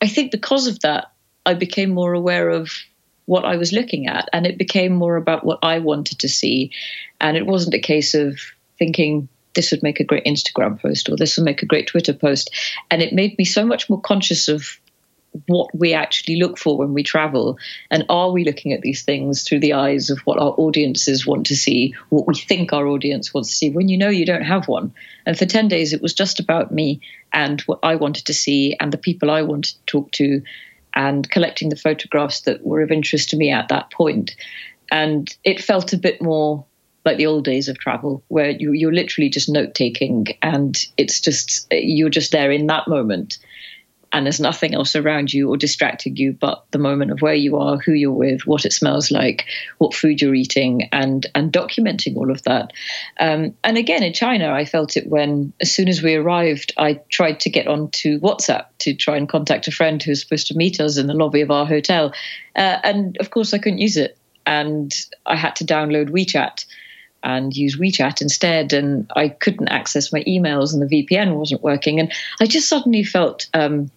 [0.02, 1.12] I think because of that,
[1.46, 2.72] I became more aware of
[3.26, 4.30] what I was looking at.
[4.34, 6.72] And it became more about what I wanted to see.
[7.20, 8.40] And it wasn't a case of
[8.78, 12.14] thinking, this would make a great Instagram post or this would make a great Twitter
[12.14, 12.52] post.
[12.92, 14.80] And it made me so much more conscious of
[15.48, 17.58] what we actually look for when we travel?
[17.92, 21.46] And are we looking at these things through the eyes of what our audiences want
[21.48, 24.42] to see what we think our audience wants to see when you know you don't
[24.42, 24.94] have one?
[25.26, 27.02] And for 10 days it was just about me
[27.34, 30.42] and what i wanted to see and the people i wanted to talk to
[30.98, 34.36] and collecting the photographs that were of interest to me at that point.
[34.92, 36.66] And it felt a bit more
[37.06, 41.22] like the old days of travel where you, you're literally just note taking and it's
[41.22, 43.38] just you're just there in that moment
[44.14, 47.58] and there's nothing else around you or distracting you but the moment of where you
[47.58, 49.46] are, who you're with, what it smells like,
[49.78, 52.72] what food you're eating, and and documenting all of that.
[53.20, 57.02] Um, and again, in China, I felt it when as soon as we arrived, I
[57.10, 60.58] tried to get onto WhatsApp to try and contact a friend who was supposed to
[60.58, 62.14] meet us in the lobby of our hotel,
[62.56, 64.94] uh, and of course I couldn't use it, and
[65.26, 66.66] I had to download WeChat
[67.24, 68.74] and use WeChat instead.
[68.74, 72.00] And I couldn't access my emails, and the VPN wasn't working.
[72.00, 73.92] And I just suddenly felt um,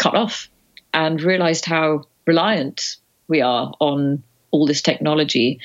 [0.00, 0.48] cut off
[0.92, 2.96] and realized how reliant
[3.28, 5.60] we are on all this technology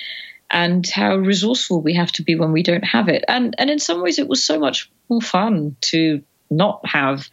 [0.52, 3.24] and how resourceful we have to be when we don't have it.
[3.28, 6.22] And and in some ways it was so much more fun to
[6.52, 7.30] not have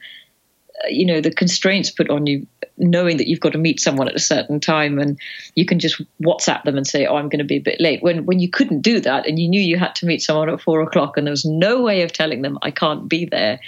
[0.85, 2.47] uh, you know the constraints put on you
[2.79, 5.19] knowing that you've got to meet someone at a certain time and
[5.55, 8.03] you can just whatsapp them and say oh i'm going to be a bit late
[8.03, 10.61] when when you couldn't do that and you knew you had to meet someone at
[10.61, 13.61] four o'clock and there was no way of telling them i can't be there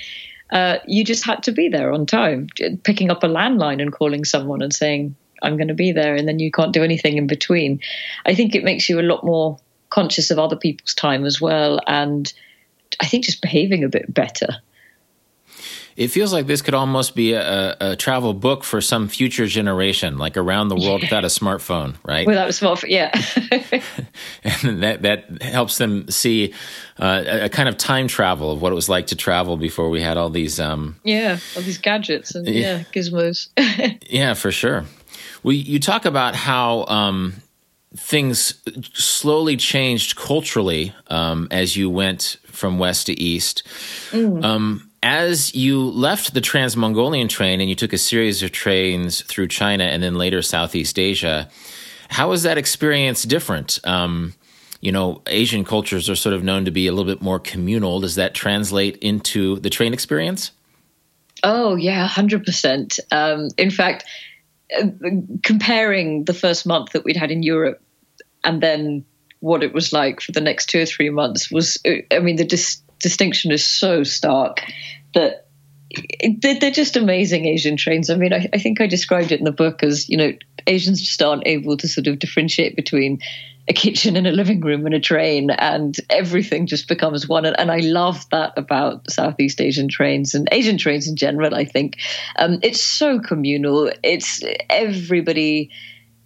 [0.51, 2.49] uh, you just had to be there on time
[2.83, 6.29] picking up a landline and calling someone and saying i'm going to be there and
[6.29, 7.81] then you can't do anything in between.
[8.27, 9.59] I think it makes you a lot more
[9.91, 12.33] conscious of other people's time as well and
[13.01, 14.49] i think just behaving a bit better
[15.97, 20.19] it feels like this could almost be a, a, travel book for some future generation,
[20.19, 21.07] like around the world yeah.
[21.07, 22.27] without a smartphone, right?
[22.27, 23.11] Without a smartphone, yeah.
[24.65, 26.53] and that that helps them see
[26.99, 29.89] uh, a, a, kind of time travel of what it was like to travel before
[29.89, 30.59] we had all these.
[30.59, 33.49] Um, yeah, all these gadgets and yeah, yeah gizmos.
[34.11, 34.85] yeah, for sure.
[35.45, 37.35] Well, you talk about how um,
[37.97, 38.55] things
[38.95, 43.63] slowly changed culturally um, as you went from west to east.
[44.11, 44.43] Mm.
[44.43, 49.21] Um, as you left the Trans Mongolian train and you took a series of trains
[49.21, 51.51] through China and then later Southeast Asia,
[52.09, 53.79] how was that experience different?
[53.85, 54.33] Um,
[54.81, 58.01] you know, Asian cultures are sort of known to be a little bit more communal.
[58.01, 60.53] Does that translate into the train experience?
[61.43, 62.99] Oh, yeah, 100%.
[63.13, 64.05] Um, in fact,
[64.75, 64.87] uh,
[65.43, 67.83] comparing the first month that we'd had in Europe
[68.43, 69.05] and then
[69.41, 71.77] what it was like for the next two or three months was,
[72.11, 74.63] I mean, the dis- distinction is so stark
[75.15, 75.49] that
[76.41, 78.11] they're just amazing Asian trains.
[78.11, 80.33] I mean, I, think I described it in the book as, you know,
[80.67, 83.21] Asians just aren't able to sort of differentiate between
[83.69, 87.47] a kitchen and a living room and a train, and everything just becomes one.
[87.47, 91.65] And, and I love that about Southeast Asian trains and Asian trains in general, I
[91.65, 91.99] think.
[92.37, 93.91] Um, it's so communal.
[94.03, 95.71] It's everybody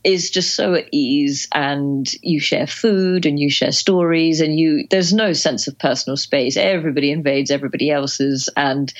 [0.09, 4.87] is just so at ease and you share food and you share stories and you
[4.90, 6.57] there's no sense of personal space.
[6.57, 8.92] Everybody invades everybody else's and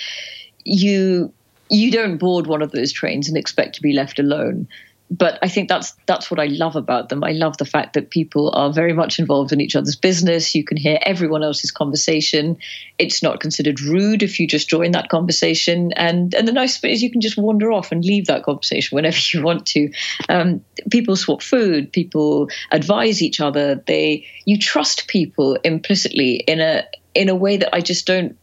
[0.65, 1.33] you
[1.71, 4.69] you don't board one of those trains and expect to be left alone
[5.11, 7.25] but I think that's that's what I love about them.
[7.25, 10.55] I love the fact that people are very much involved in each other's business.
[10.55, 12.59] You can hear everyone else's conversation.
[12.99, 15.93] It's not considered rude if you just join that conversation.
[15.93, 18.97] And and the nice bit is you can just wander off and leave that conversation
[18.97, 19.91] whenever you want to.
[20.29, 21.93] Um, people swap food.
[21.93, 23.77] People advise each other.
[23.87, 28.37] They you trust people implicitly in a in a way that I just don't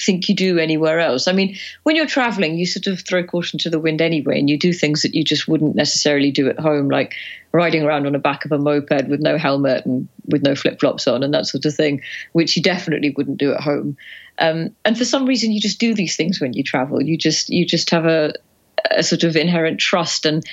[0.00, 1.28] think you do anywhere else.
[1.28, 4.48] I mean, when you're traveling, you sort of throw caution to the wind anyway, and
[4.48, 7.14] you do things that you just wouldn't necessarily do at home, like
[7.52, 10.80] riding around on the back of a moped with no helmet and with no flip
[10.80, 12.00] flops on and that sort of thing,
[12.32, 13.96] which you definitely wouldn't do at home.
[14.38, 17.02] Um, and for some reason, you just do these things when you travel.
[17.02, 18.32] You just you just have a,
[18.90, 20.26] a sort of inherent trust.
[20.26, 20.44] And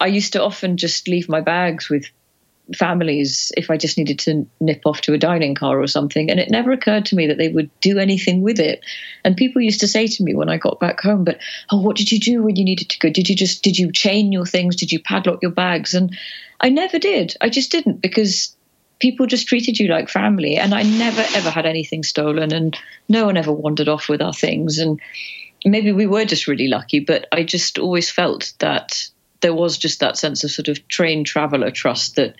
[0.00, 2.06] I used to often just leave my bags with
[2.76, 6.30] families if I just needed to nip off to a dining car or something.
[6.30, 8.84] And it never occurred to me that they would do anything with it.
[9.24, 11.38] And people used to say to me when I got back home, but
[11.70, 13.10] oh, what did you do when you needed to go?
[13.10, 14.76] Did you just did you chain your things?
[14.76, 15.94] Did you padlock your bags?
[15.94, 16.16] And
[16.60, 17.34] I never did.
[17.40, 18.56] I just didn't because
[18.98, 20.56] people just treated you like family.
[20.56, 24.32] And I never ever had anything stolen and no one ever wandered off with our
[24.32, 24.78] things.
[24.78, 25.00] And
[25.64, 29.08] maybe we were just really lucky, but I just always felt that
[29.42, 32.36] there was just that sense of sort of trained traveler trust that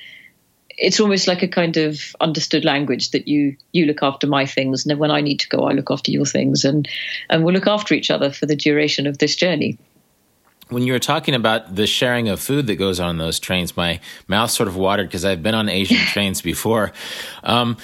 [0.78, 4.84] it's almost like a kind of understood language that you you look after my things
[4.84, 6.88] and then when I need to go I look after your things and
[7.30, 9.78] and we'll look after each other for the duration of this journey.
[10.68, 14.00] When you were talking about the sharing of food that goes on those trains, my
[14.26, 16.92] mouth sort of watered because I've been on Asian trains before.
[17.42, 17.76] Um,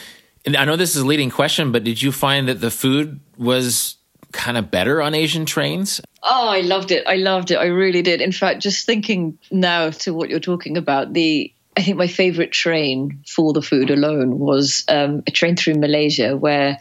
[0.46, 3.20] and I know this is a leading question, but did you find that the food
[3.36, 3.98] was
[4.32, 6.00] kind of better on Asian trains?
[6.22, 7.06] Oh, I loved it.
[7.06, 7.56] I loved it.
[7.56, 8.20] I really did.
[8.20, 12.50] In fact, just thinking now to what you're talking about, the I think my favorite
[12.50, 16.80] train for the food alone was um, a train through Malaysia where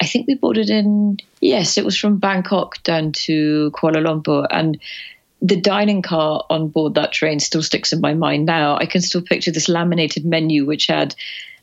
[0.00, 4.46] I think we boarded in, yes, it was from Bangkok down to Kuala Lumpur.
[4.48, 4.78] And
[5.42, 8.76] the dining car on board that train still sticks in my mind now.
[8.76, 11.16] I can still picture this laminated menu, which had,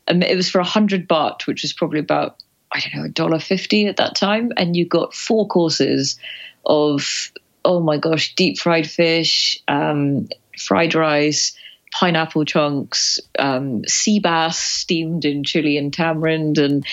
[0.09, 2.35] um, it was for 100 baht, which was probably about,
[2.73, 4.51] I don't know, a dollar fifty at that time.
[4.57, 6.19] And you got four courses
[6.65, 7.31] of,
[7.63, 11.55] oh my gosh, deep fried fish, um, fried rice,
[11.95, 16.85] pineapple chunks, um, sea bass steamed in chili and tamarind, and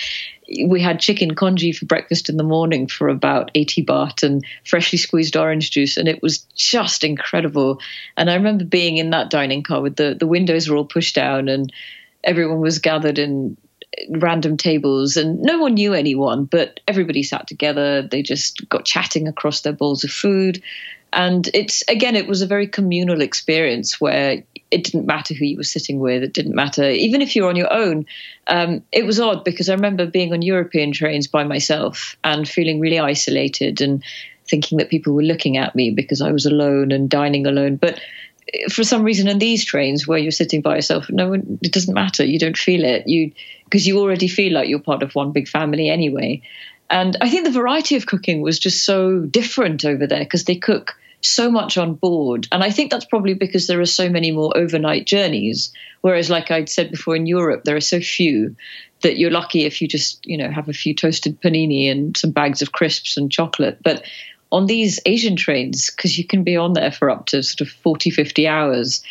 [0.66, 4.98] we had chicken congee for breakfast in the morning for about 80 baht and freshly
[4.98, 7.80] squeezed orange juice and it was just incredible.
[8.16, 11.14] And i remember being in that dining car with the the windows were all pushed
[11.14, 11.72] down and
[12.22, 13.56] everyone was gathered in
[14.10, 18.02] random tables and no one knew anyone but everybody sat together.
[18.02, 20.62] They just got chatting across their bowls of food
[21.12, 25.56] and it's again it was a very communal experience where it didn't matter who you
[25.56, 28.06] were sitting with it didn't matter even if you're on your own
[28.46, 32.80] um, it was odd because i remember being on european trains by myself and feeling
[32.80, 34.02] really isolated and
[34.48, 37.76] thinking that people were looking at me because I was alone and dining alone.
[37.76, 38.00] But
[38.70, 41.94] for some reason, in these trains where you're sitting by yourself, no, one, it doesn't
[41.94, 42.24] matter.
[42.24, 43.06] You don't feel it.
[43.06, 43.32] You
[43.64, 46.42] because you already feel like you're part of one big family anyway.
[46.92, 50.56] And I think the variety of cooking was just so different over there because they
[50.56, 52.46] cook so much on board.
[52.52, 55.72] And I think that's probably because there are so many more overnight journeys.
[56.02, 58.54] Whereas, like I'd said before, in Europe, there are so few
[59.00, 62.30] that you're lucky if you just, you know, have a few toasted panini and some
[62.30, 63.78] bags of crisps and chocolate.
[63.82, 64.04] But
[64.50, 67.70] on these Asian trains, because you can be on there for up to sort of
[67.70, 69.02] 40, 50 hours,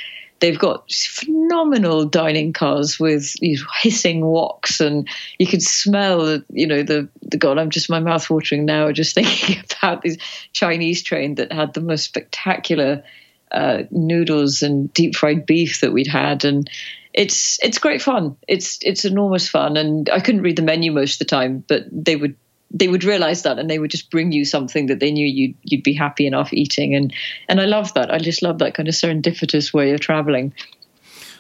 [0.41, 3.33] they've got phenomenal dining cars with
[3.81, 5.07] hissing woks and
[5.39, 9.15] you can smell you know the the god i'm just my mouth watering now just
[9.15, 10.17] thinking about this
[10.51, 13.03] chinese train that had the most spectacular
[13.51, 16.69] uh, noodles and deep fried beef that we'd had and
[17.13, 18.37] it's it's great fun.
[18.47, 21.83] It's it's enormous fun and i couldn't read the menu most of the time but
[21.91, 22.35] they would
[22.74, 25.55] they would realize that and they would just bring you something that they knew you'd
[25.63, 26.95] you'd be happy enough eating.
[26.95, 27.13] And
[27.49, 28.11] and I love that.
[28.13, 30.53] I just love that kind of serendipitous way of traveling.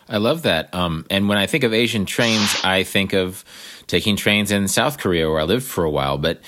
[0.09, 0.73] I love that.
[0.75, 3.45] Um, and when I think of Asian trains I think of
[3.87, 6.41] taking trains in South Korea where I lived for a while but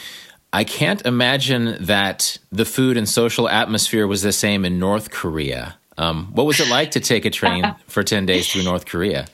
[0.51, 5.77] I can't imagine that the food and social atmosphere was the same in North Korea.
[5.97, 9.27] Um, what was it like to take a train for 10 days through North Korea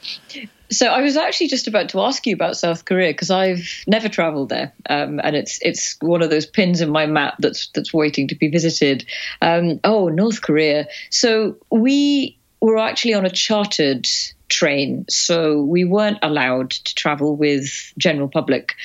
[0.71, 4.07] so I was actually just about to ask you about South Korea because I've never
[4.07, 7.93] travelled there, um, and it's it's one of those pins in my map that's that's
[7.93, 9.05] waiting to be visited.
[9.41, 10.87] Um, oh, North Korea.
[11.09, 14.07] So we were actually on a chartered
[14.49, 18.75] train, so we weren't allowed to travel with general public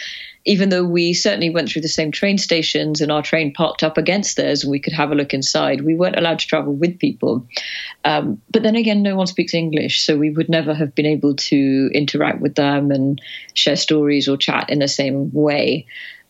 [0.45, 3.97] even though we certainly went through the same train stations and our train parked up
[3.97, 6.99] against theirs and we could have a look inside, we weren't allowed to travel with
[6.99, 7.47] people.
[8.05, 11.35] Um, but then again, no one speaks English, so we would never have been able
[11.35, 13.21] to interact with them and
[13.55, 15.87] share stories or chat in the same way.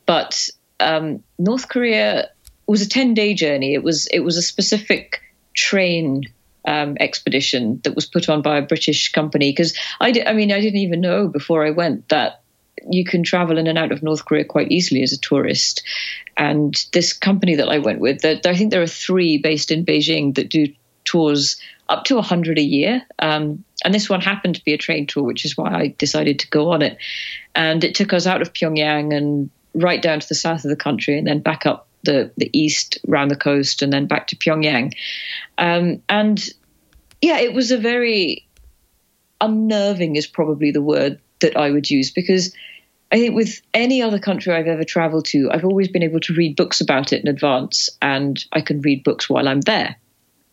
[0.07, 0.49] But
[0.79, 2.31] um, North Korea
[2.67, 3.75] was a 10 day journey.
[3.75, 5.23] It was, it was a specific
[5.55, 6.23] train
[6.67, 9.51] um, expedition that was put on by a British company.
[9.51, 12.44] Because I, I mean, I didn't even know before I went that
[12.89, 15.83] you can travel in and out of North Korea quite easily as a tourist.
[16.37, 20.35] And this company that I went with, I think there are three based in Beijing
[20.35, 20.67] that do
[21.05, 23.03] tours up to 100 a year.
[23.19, 26.39] Um, and this one happened to be a train tour, which is why I decided
[26.41, 26.97] to go on it.
[27.55, 30.77] And it took us out of Pyongyang and right down to the south of the
[30.77, 34.37] country and then back up the, the east around the coast and then back to
[34.37, 34.95] Pyongyang.
[35.59, 36.43] Um, and
[37.21, 38.47] yeah, it was a very
[39.41, 42.55] unnerving, is probably the word that I would use because
[43.13, 46.35] I think with any other country I've ever traveled to, I've always been able to
[46.35, 49.97] read books about it in advance and I can read books while I'm there.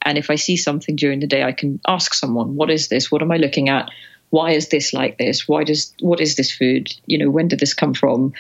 [0.04, 3.10] And if I see something during the day, I can ask someone, what is this?
[3.12, 3.90] What am I looking at?
[4.30, 5.48] Why is this like this?
[5.48, 6.94] Why does what is this food?
[7.06, 8.34] You know, when did this come from?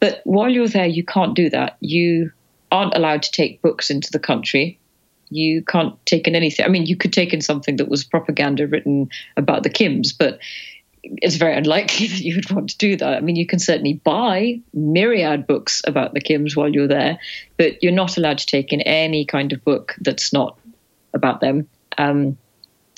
[0.00, 1.76] But while you're there, you can't do that.
[1.80, 2.32] You
[2.70, 4.78] aren't allowed to take books into the country.
[5.30, 6.64] You can't take in anything.
[6.64, 10.38] I mean, you could take in something that was propaganda written about the Kims, but
[11.22, 13.14] it's very unlikely that you would want to do that.
[13.14, 17.18] I mean, you can certainly buy myriad books about the Kims while you're there,
[17.56, 20.58] but you're not allowed to take in any kind of book that's not
[21.12, 21.68] about them.
[21.98, 22.36] Um,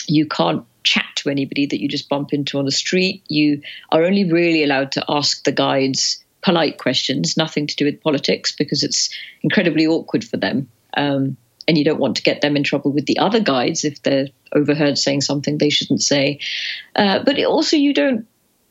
[0.06, 3.22] you can't chat to anybody that you just bump into on the street.
[3.28, 8.00] You are only really allowed to ask the guides polite questions, nothing to do with
[8.00, 10.68] politics, because it's incredibly awkward for them.
[10.96, 11.36] Um,
[11.68, 14.28] and you don't want to get them in trouble with the other guides if they're
[14.54, 16.38] overheard saying something they shouldn't say.
[16.94, 18.26] Uh, but also, you don't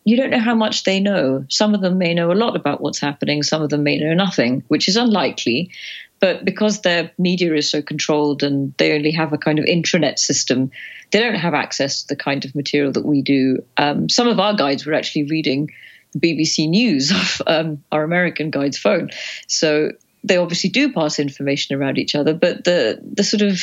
[0.05, 1.45] you don't know how much they know.
[1.49, 3.41] Some of them may know a lot about what's happening.
[3.41, 5.71] Some of them may know nothing, which is unlikely.
[6.19, 10.19] But because their media is so controlled and they only have a kind of intranet
[10.19, 10.71] system,
[11.11, 13.63] they don't have access to the kind of material that we do.
[13.77, 15.71] Um, some of our guides were actually reading
[16.13, 19.09] the BBC News off um, our American guide's phone.
[19.47, 19.91] So
[20.25, 23.61] they obviously do pass information around each other, but the the sort of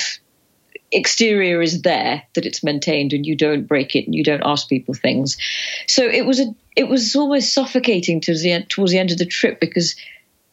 [0.92, 4.68] exterior is there that it's maintained and you don't break it and you don't ask
[4.68, 5.38] people things.
[5.88, 9.18] So it was a it was almost suffocating towards the end, towards the end of
[9.18, 9.96] the trip because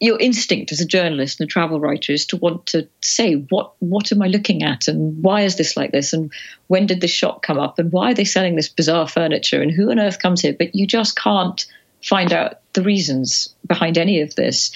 [0.01, 3.73] your instinct as a journalist and a travel writer is to want to say what
[3.79, 6.31] what am I looking at and why is this like this and
[6.67, 9.71] when did this shop come up and why are they selling this bizarre furniture and
[9.71, 10.55] who on earth comes here?
[10.57, 11.65] But you just can't
[12.03, 14.71] find out the reasons behind any of this.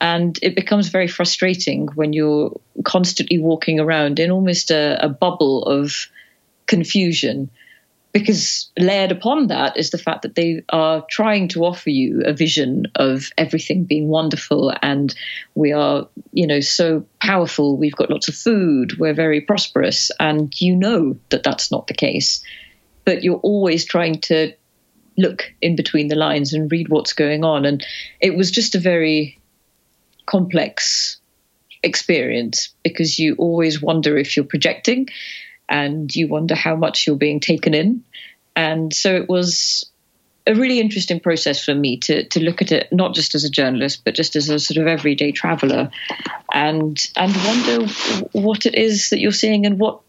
[0.00, 5.64] And it becomes very frustrating when you're constantly walking around in almost a, a bubble
[5.64, 6.06] of
[6.66, 7.50] confusion.
[8.12, 12.32] Because layered upon that is the fact that they are trying to offer you a
[12.32, 15.14] vision of everything being wonderful and
[15.54, 17.76] we are, you know, so powerful.
[17.76, 18.98] We've got lots of food.
[18.98, 20.10] We're very prosperous.
[20.18, 22.42] And you know that that's not the case.
[23.04, 24.54] But you're always trying to
[25.18, 27.66] look in between the lines and read what's going on.
[27.66, 27.84] And
[28.20, 29.38] it was just a very
[30.24, 31.18] complex
[31.82, 35.08] experience because you always wonder if you're projecting
[35.68, 38.04] and you wonder how much you're being taken in.
[38.56, 39.90] And so it was
[40.46, 43.50] a really interesting process for me to to look at it not just as a
[43.50, 45.90] journalist but just as a sort of everyday traveler
[46.54, 47.86] and and wonder
[48.32, 50.00] what it is that you're seeing and what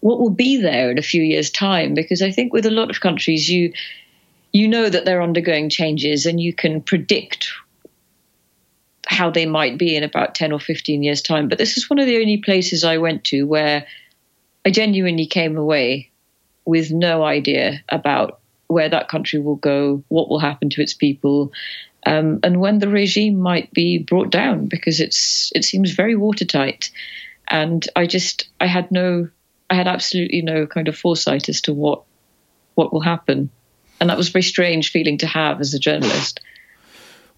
[0.00, 2.88] what will be there in a few years time because i think with a lot
[2.88, 3.70] of countries you
[4.54, 7.52] you know that they're undergoing changes and you can predict
[9.06, 11.98] how they might be in about 10 or 15 years time but this is one
[11.98, 13.86] of the only places i went to where
[14.64, 16.10] i genuinely came away
[16.64, 21.52] with no idea about where that country will go, what will happen to its people,
[22.06, 26.90] um, and when the regime might be brought down because it's it seems very watertight.
[27.48, 29.28] And I just I had no
[29.70, 32.02] I had absolutely no kind of foresight as to what
[32.74, 33.50] what will happen,
[34.00, 36.40] and that was a very strange feeling to have as a journalist.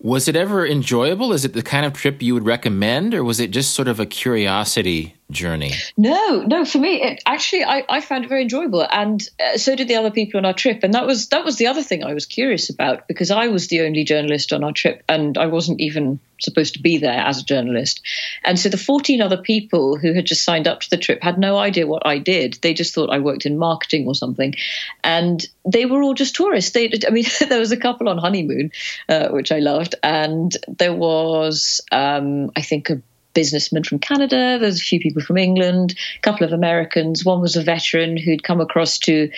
[0.00, 1.32] Was it ever enjoyable?
[1.32, 3.98] Is it the kind of trip you would recommend, or was it just sort of
[3.98, 5.72] a curiosity journey?
[5.96, 6.64] No, no.
[6.64, 9.96] For me, it, actually, I, I found it very enjoyable, and uh, so did the
[9.96, 10.80] other people on our trip.
[10.82, 13.68] And that was that was the other thing I was curious about because I was
[13.68, 17.40] the only journalist on our trip, and I wasn't even supposed to be there as
[17.40, 18.02] a journalist.
[18.44, 21.38] And so the 14 other people who had just signed up to the trip had
[21.38, 22.58] no idea what I did.
[22.60, 24.54] They just thought I worked in marketing or something,
[25.02, 26.72] and they were all just tourists.
[26.72, 28.70] They, I mean, there was a couple on honeymoon,
[29.08, 33.02] uh, which I loved, and there was, um, I think, a
[33.36, 34.56] businessmen from Canada.
[34.58, 37.24] There's a few people from England, a couple of Americans.
[37.24, 39.30] One was a veteran who'd come across to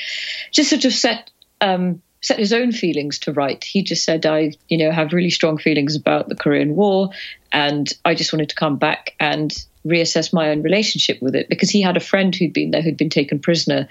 [0.52, 1.30] just sort of set
[1.60, 3.62] um, set his own feelings to right.
[3.62, 7.10] He just said, "I, you know, have really strong feelings about the Korean War,
[7.52, 9.52] and I just wanted to come back and."
[9.86, 12.96] reassess my own relationship with it because he had a friend who'd been there who'd
[12.96, 13.88] been taken prisoner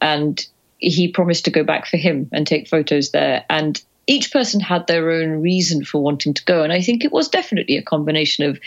[0.00, 0.46] and
[0.78, 4.86] he promised to go back for him and take photos there and each person had
[4.88, 8.44] their own reason for wanting to go and i think it was definitely a combination
[8.44, 8.58] of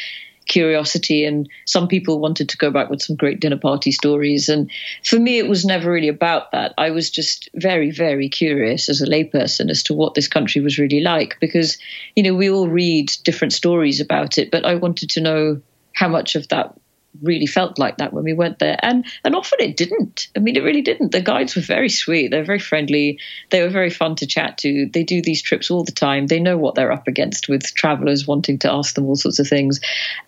[0.48, 4.50] curiosity and some people wanted to go back with some great dinner party stories.
[4.50, 4.70] And
[5.04, 6.74] for me it was never really about that.
[6.78, 10.80] I was just very very curious as a layperson as to what this country was
[10.80, 11.78] really like because
[12.16, 15.62] you know we all read different stories about it but i wanted to know
[15.94, 16.74] how much of that
[17.22, 18.78] really felt like that when we went there.
[18.82, 20.30] And and often it didn't.
[20.36, 21.12] I mean it really didn't.
[21.12, 22.32] The guides were very sweet.
[22.32, 23.20] They're very friendly.
[23.49, 24.89] They were very fun to chat to.
[24.91, 26.28] They do these trips all the time.
[26.28, 29.47] They know what they're up against with travelers wanting to ask them all sorts of
[29.47, 29.80] things.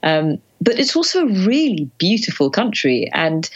[0.02, 3.10] Um, but it's also a really beautiful country.
[3.14, 3.50] And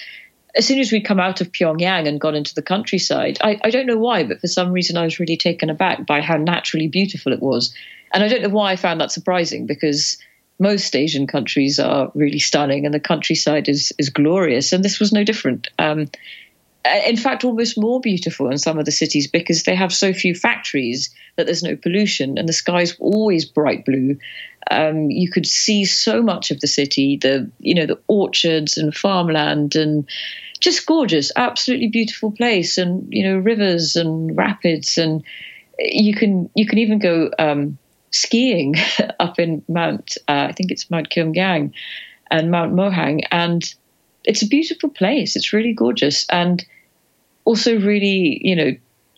[0.55, 3.69] as soon as we'd come out of Pyongyang and gone into the countryside, I, I
[3.69, 6.87] don't know why, but for some reason I was really taken aback by how naturally
[6.87, 7.73] beautiful it was.
[8.13, 10.17] And I don't know why I found that surprising because
[10.59, 14.73] most Asian countries are really stunning, and the countryside is is glorious.
[14.73, 15.69] And this was no different.
[15.77, 16.07] Um,
[17.05, 20.33] in fact, almost more beautiful in some of the cities because they have so few
[20.33, 24.17] factories that there's no pollution, and the sky's always bright blue.
[24.69, 28.95] Um, you could see so much of the city, the you know the orchards and
[28.95, 30.07] farmland, and
[30.59, 35.23] just gorgeous, absolutely beautiful place, and you know rivers and rapids, and
[35.79, 37.29] you can you can even go.
[37.37, 37.77] Um,
[38.21, 38.75] skiing
[39.19, 41.73] up in Mount, uh, I think it's Mount Keumgang
[42.29, 43.21] and Mount Myohyang.
[43.31, 43.63] And
[44.23, 45.35] it's a beautiful place.
[45.35, 46.65] It's really gorgeous and
[47.45, 48.71] also really, you know,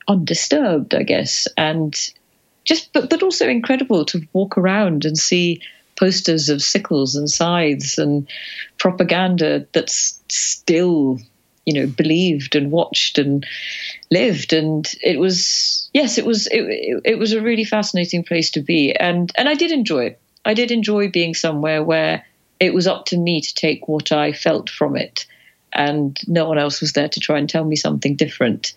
[0.07, 1.47] undisturbed, I guess.
[1.57, 1.97] And
[2.63, 5.61] just, but, but also incredible to walk around and see
[5.97, 8.27] posters of sickles and scythes and
[8.77, 11.19] propaganda that's still
[11.65, 13.45] you know believed and watched and
[14.11, 14.53] lived.
[14.53, 18.95] And it was yes it was it, it, was a really fascinating place to be.
[18.95, 20.21] And and I did enjoy it.
[20.45, 22.25] I did enjoy being somewhere where
[22.59, 25.25] it was up to me to take what I felt from it.
[25.71, 28.73] And no one else was there to try and tell me something different.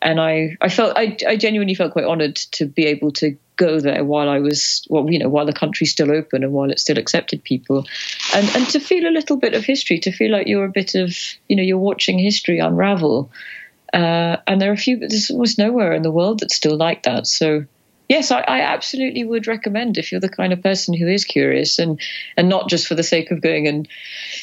[0.00, 3.80] And I, I felt I, I genuinely felt quite honoured to be able to go
[3.80, 6.80] there while I was well, you know, while the country's still open and while it
[6.80, 7.86] still accepted people,
[8.34, 10.94] and and to feel a little bit of history, to feel like you're a bit
[10.94, 11.16] of
[11.48, 13.30] you know you're watching history unravel.
[13.92, 17.04] Uh, and there are a few, there's almost nowhere in the world that's still like
[17.04, 17.28] that.
[17.28, 17.64] So
[18.08, 21.78] yes, I, I, absolutely would recommend if you're the kind of person who is curious
[21.78, 22.00] and
[22.36, 23.88] and not just for the sake of going and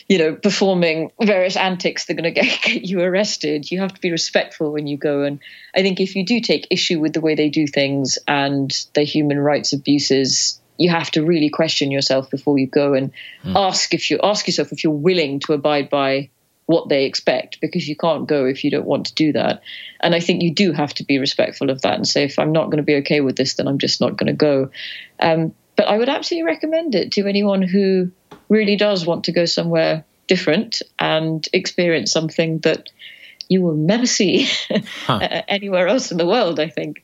[0.07, 3.69] you know performing various antics that are going to get you arrested.
[3.71, 5.23] You have to be respectful when you go.
[5.23, 5.39] And
[5.75, 9.03] I think if you do take issue with the way they do things and the
[9.03, 10.57] human rights abuses.
[10.77, 13.11] You have to really question yourself before you go and
[13.43, 13.55] mm.
[13.55, 16.31] ask if you ask yourself if you're willing to abide by
[16.71, 19.61] what they expect because you can't go if you don't want to do that.
[19.99, 22.53] And I think you do have to be respectful of that and say, if I'm
[22.53, 24.71] not going to be okay with this, then I'm just not going to go.
[25.19, 28.11] Um, but I would absolutely recommend it to anyone who
[28.49, 32.89] really does want to go somewhere different and experience something that
[33.49, 34.47] you will never see
[35.05, 35.19] huh.
[35.47, 37.03] anywhere else in the world, I think.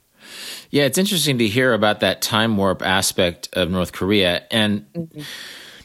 [0.70, 4.45] Yeah, it's interesting to hear about that time warp aspect of North Korea.
[4.49, 5.22] And mm-hmm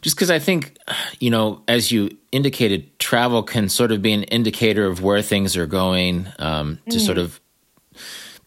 [0.03, 0.77] just because I think,
[1.21, 5.57] you know, as you indicated, travel can sort of be an indicator of where things
[5.57, 7.01] are going um, to mm.
[7.01, 7.41] sort of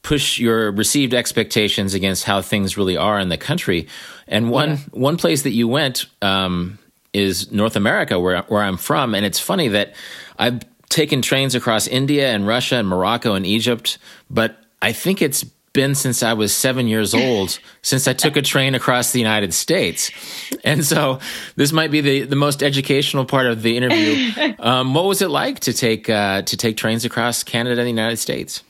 [0.01, 3.88] push your received expectations against how things really are in the country.
[4.28, 4.78] And one yeah.
[4.91, 6.78] one place that you went um,
[7.14, 9.95] is North America, where where I'm from, and it's funny that
[10.38, 13.97] I've taken trains across India and Russia and Morocco and Egypt,
[14.30, 15.45] but I think it's
[15.76, 19.53] been since I was seven years old since I took a train across the United
[19.53, 20.09] States.
[20.63, 21.19] And so
[21.55, 24.32] this might be the, the most educational part of the interview.
[24.57, 27.91] Um, what was it like to take uh, to take trains across Canada and the
[27.91, 28.63] United States?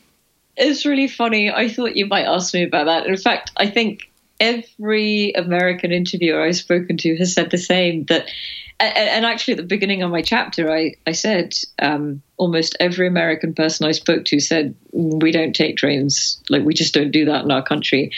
[0.57, 1.51] It's really funny.
[1.51, 3.05] I thought you might ask me about that.
[3.05, 8.27] In fact, I think every American interviewer I've spoken to has said the same that
[8.79, 13.53] and actually at the beginning of my chapter i, I said um, almost every american
[13.53, 16.41] person i spoke to said we don't take trains.
[16.49, 18.11] Like we just don't do that in our country.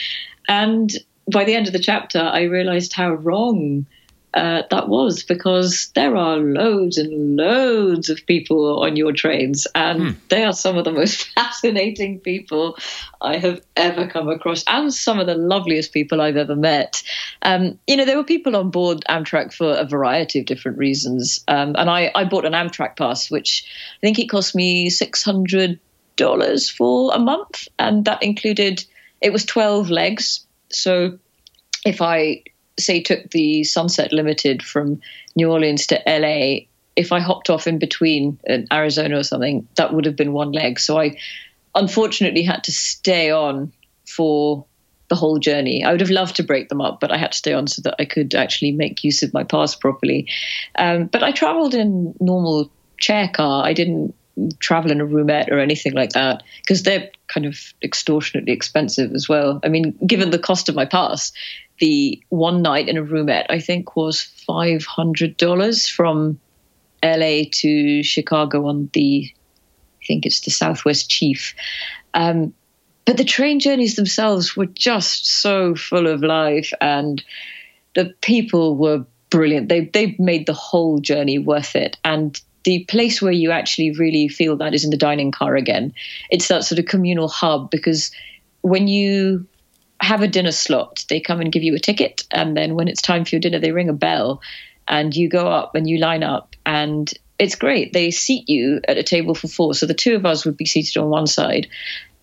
[0.48, 0.92] And
[1.32, 3.86] by the end of the chapter i realized how wrong
[4.34, 10.02] uh, that was because there are loads and loads of people on your trains, and
[10.02, 10.10] hmm.
[10.30, 12.78] they are some of the most fascinating people
[13.22, 17.04] I have ever come across, and some of the loveliest people I've ever met.
[17.42, 21.44] Um, you know, there were people on board Amtrak for a variety of different reasons,
[21.48, 23.66] um, and I, I bought an Amtrak pass, which
[23.98, 25.80] I think it cost me six hundred
[26.18, 28.84] dollars for a month, and that included
[29.22, 30.46] it was twelve legs.
[30.70, 31.18] So
[31.86, 32.44] if I
[32.80, 35.02] say took the Sunset Limited from
[35.36, 39.94] New Orleans to LA, if I hopped off in between in Arizona or something, that
[39.94, 40.80] would have been one leg.
[40.80, 41.18] So I
[41.76, 43.72] unfortunately had to stay on
[44.06, 44.66] for
[45.10, 45.84] the whole journey.
[45.84, 47.82] I would have loved to break them up, but I had to stay on so
[47.84, 50.28] that I could actually make use of my pass properly.
[50.78, 53.64] Um, but I traveled in normal chair car.
[53.66, 54.16] I didn't
[54.60, 59.28] travel in a roomette or anything like that because they're kind of extortionately expensive as
[59.28, 59.60] well.
[59.64, 61.32] I mean, given the cost of my pass,
[61.80, 66.40] the one night in a roomette, I think, was $500 from
[67.04, 69.32] LA to Chicago on the,
[70.02, 71.54] I think it's the Southwest Chief.
[72.14, 72.54] Um,
[73.06, 77.24] but the train journeys themselves were just so full of life, and
[77.96, 79.70] the people were brilliant.
[79.70, 81.98] They they made the whole journey worth it.
[82.04, 85.94] And the place where you actually really feel that is in the dining car again.
[86.30, 88.12] It's that sort of communal hub because
[88.60, 89.48] when you
[90.00, 91.06] have a dinner slot.
[91.10, 93.60] They come and give you a ticket, and then when it's time for your dinner,
[93.60, 94.42] they ring a bell,
[94.88, 97.94] and you go up and you line up, and it's great.
[97.94, 100.66] They seat you at a table for four, so the two of us would be
[100.66, 101.68] seated on one side,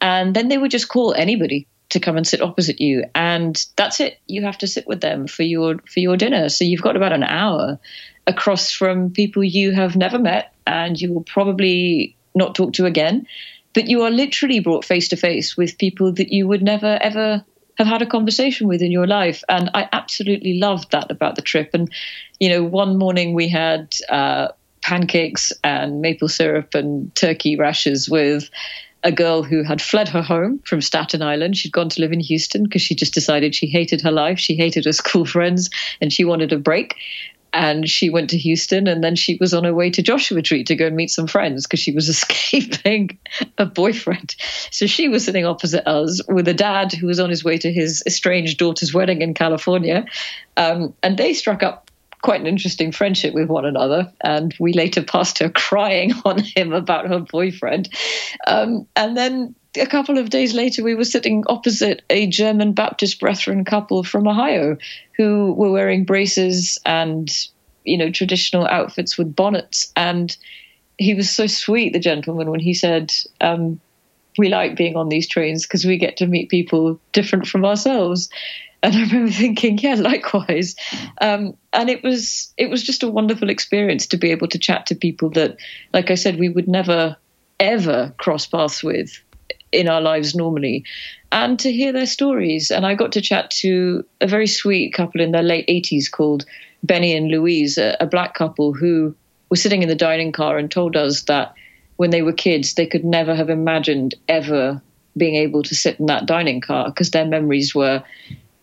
[0.01, 4.01] and then they would just call anybody to come and sit opposite you, and that's
[4.01, 4.19] it.
[4.27, 6.49] You have to sit with them for your for your dinner.
[6.49, 7.79] So you've got about an hour
[8.27, 13.27] across from people you have never met, and you will probably not talk to again.
[13.75, 17.45] But you are literally brought face to face with people that you would never ever
[17.79, 19.43] have had a conversation with in your life.
[19.49, 21.71] And I absolutely loved that about the trip.
[21.75, 21.91] And,
[22.41, 24.49] you know, one morning we had uh,
[24.83, 28.49] pancakes and maple syrup and turkey rashes with
[29.03, 31.57] a girl who had fled her home from Staten Island.
[31.57, 34.39] She'd gone to live in Houston because she just decided she hated her life.
[34.39, 35.69] She hated her school friends
[36.01, 36.97] and she wanted a break
[37.55, 40.65] and she went to Houston and then she was on her way to Joshua Tree
[40.65, 43.19] to go and meet some friends because she was escaping
[43.57, 44.35] a boyfriend.
[44.71, 47.73] So she was sitting opposite us with a dad who was on his way to
[47.73, 50.05] his estranged daughter's wedding in California.
[50.57, 51.91] Um, and they struck up
[52.23, 54.13] quite an interesting friendship with one another.
[54.23, 57.89] And we later passed her crying on him about her boyfriend.
[58.49, 63.21] Um, and then a couple of days later, we were sitting opposite a German Baptist
[63.21, 64.77] Brethren couple from Ohio
[65.17, 67.31] who were wearing braces and,
[67.85, 69.93] you know, traditional outfits with bonnets.
[69.97, 70.37] And
[70.99, 73.81] he was so sweet, the gentleman, when he said, um,
[74.39, 78.29] we like being on these trains because we get to meet people different from ourselves.
[78.83, 80.77] And I remember thinking, yeah, likewise.
[81.21, 84.87] Um, and it was it was just a wonderful experience to be able to chat
[84.87, 85.57] to people that,
[85.93, 87.17] like I said, we would never
[87.61, 89.23] ever cross paths with
[89.75, 90.85] in our lives normally
[91.33, 92.71] and to hear their stories.
[92.71, 96.47] And I got to chat to a very sweet couple in their late 80s called
[96.83, 99.15] Benny and Louise, a, a black couple who
[99.51, 101.55] were sitting in the dining car and told us that
[101.97, 104.81] when they were kids, they could never have imagined ever
[105.17, 108.03] being able to sit in that dining car because their memories were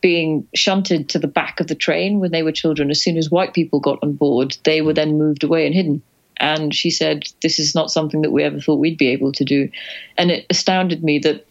[0.01, 2.89] being shunted to the back of the train when they were children.
[2.89, 6.01] As soon as white people got on board, they were then moved away and hidden.
[6.41, 9.45] And she said, This is not something that we ever thought we'd be able to
[9.45, 9.69] do.
[10.17, 11.45] And it astounded me that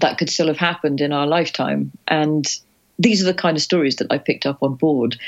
[0.00, 1.90] that could still have happened in our lifetime.
[2.06, 2.46] And
[2.98, 5.18] these are the kind of stories that I picked up on board.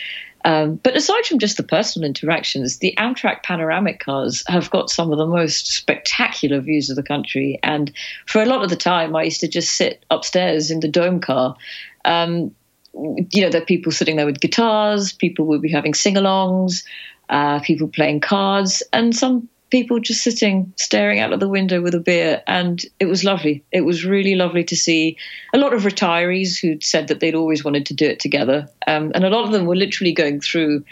[0.44, 5.10] Um, but aside from just the personal interactions, the Amtrak panoramic cars have got some
[5.10, 7.58] of the most spectacular views of the country.
[7.64, 7.92] And
[8.26, 11.20] for a lot of the time, I used to just sit upstairs in the dome
[11.20, 11.56] car.
[12.04, 12.54] Um,
[12.94, 16.84] you know, there are people sitting there with guitars, people will be having sing alongs,
[17.28, 21.94] uh, people playing cards, and some people just sitting, staring out of the window with
[21.94, 22.42] a beer.
[22.46, 23.64] And it was lovely.
[23.72, 25.16] It was really lovely to see
[25.52, 28.68] a lot of retirees who'd said that they'd always wanted to do it together.
[28.86, 30.84] Um, and a lot of them were literally going through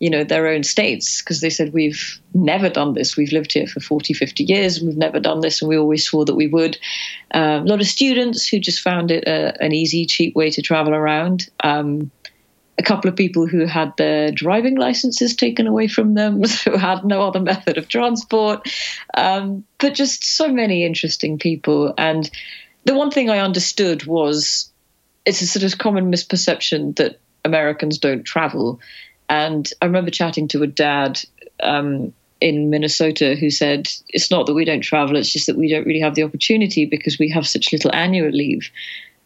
[0.00, 3.66] you know their own states because they said we've never done this we've lived here
[3.66, 6.48] for 40 50 years and we've never done this and we always swore that we
[6.48, 6.76] would
[7.32, 10.60] uh, a lot of students who just found it a, an easy cheap way to
[10.60, 12.10] travel around um,
[12.78, 17.04] a couple of people who had their driving licenses taken away from them, who had
[17.04, 18.68] no other method of transport,
[19.16, 21.94] um, but just so many interesting people.
[21.96, 22.30] And
[22.84, 24.70] the one thing I understood was
[25.24, 28.80] it's a sort of common misperception that Americans don't travel.
[29.28, 31.20] And I remember chatting to a dad
[31.62, 35.68] um, in Minnesota who said, It's not that we don't travel, it's just that we
[35.68, 38.70] don't really have the opportunity because we have such little annual leave.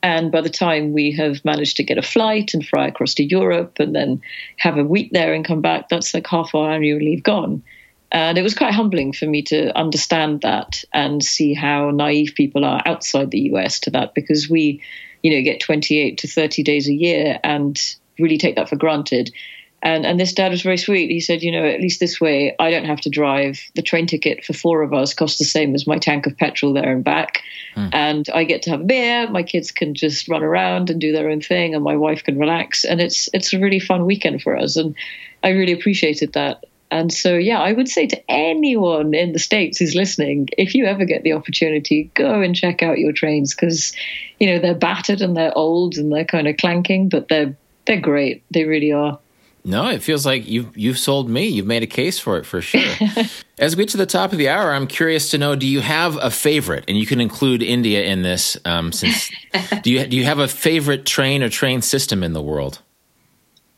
[0.03, 3.25] And by the time we have managed to get a flight and fly across to
[3.25, 4.21] Europe and then
[4.59, 7.63] have a week there and come back, that's like half our annual leave gone.
[8.11, 12.65] And it was quite humbling for me to understand that and see how naive people
[12.65, 14.83] are outside the US to that because we,
[15.23, 17.79] you know, get 28 to 30 days a year and
[18.19, 19.31] really take that for granted.
[19.83, 21.11] And and this dad was very sweet.
[21.11, 23.61] He said, you know, at least this way, I don't have to drive.
[23.77, 26.73] The train ticket for four of us costs the same as my tank of petrol
[26.73, 27.43] there and back.
[27.75, 27.89] Hmm.
[27.93, 29.31] And I get to have a beer.
[29.31, 32.39] My kids can just run around and do their own thing, and my wife can
[32.39, 32.85] relax.
[32.85, 34.77] And it's it's a really fun weekend for us.
[34.77, 34.97] And
[35.45, 36.65] I really appreciated that.
[36.91, 40.87] And so, yeah, I would say to anyone in the States who's listening, if you
[40.87, 43.93] ever get the opportunity, go and check out your trains because,
[44.41, 47.55] you know, they're battered and they're old and they're kind of clanking, but they're
[47.87, 48.43] they're great.
[48.51, 49.19] They really are.
[49.69, 51.47] No, it feels like you've you've sold me.
[51.47, 52.81] You've made a case for it for sure.
[53.59, 55.83] As we get to the top of the hour, I'm curious to know: Do you
[55.83, 56.87] have a favorite?
[56.89, 58.57] And you can include India in this.
[58.65, 59.31] Um, since
[59.83, 62.81] do you do you have a favorite train or train system in the world?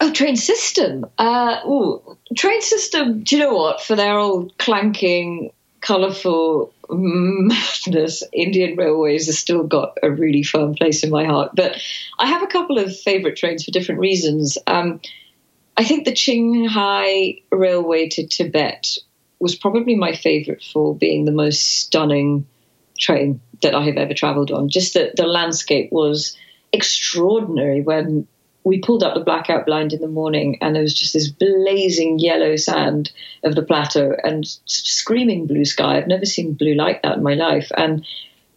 [0.01, 1.07] Oh, train system.
[1.19, 3.25] Uh, ooh, train system.
[3.25, 3.81] Do you know what?
[3.81, 11.03] For their old clanking, colourful madness, Indian Railways has still got a really firm place
[11.03, 11.51] in my heart.
[11.57, 11.83] But
[12.21, 14.57] I have a couple of favourite trains for different reasons.
[14.69, 15.01] Um,
[15.77, 18.99] I think the Qinghai Railway to Tibet
[19.39, 22.47] was probably my favorite for being the most stunning
[22.99, 24.69] train that I have ever traveled on.
[24.69, 26.37] Just that the landscape was
[26.73, 28.27] extraordinary when
[28.63, 32.19] we pulled up the blackout blind in the morning and there was just this blazing
[32.19, 33.11] yellow sand
[33.43, 35.97] of the plateau and screaming blue sky.
[35.97, 37.71] I've never seen blue like that in my life.
[37.77, 38.05] And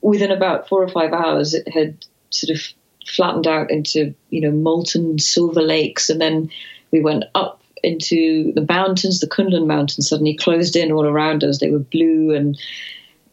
[0.02, 2.62] within about four or five hours, it had sort of
[3.08, 6.52] flattened out into, you know, molten silver lakes and then
[6.94, 11.60] we went up into the mountains, the Kunlun Mountains suddenly closed in all around us.
[11.60, 12.58] They were blue, and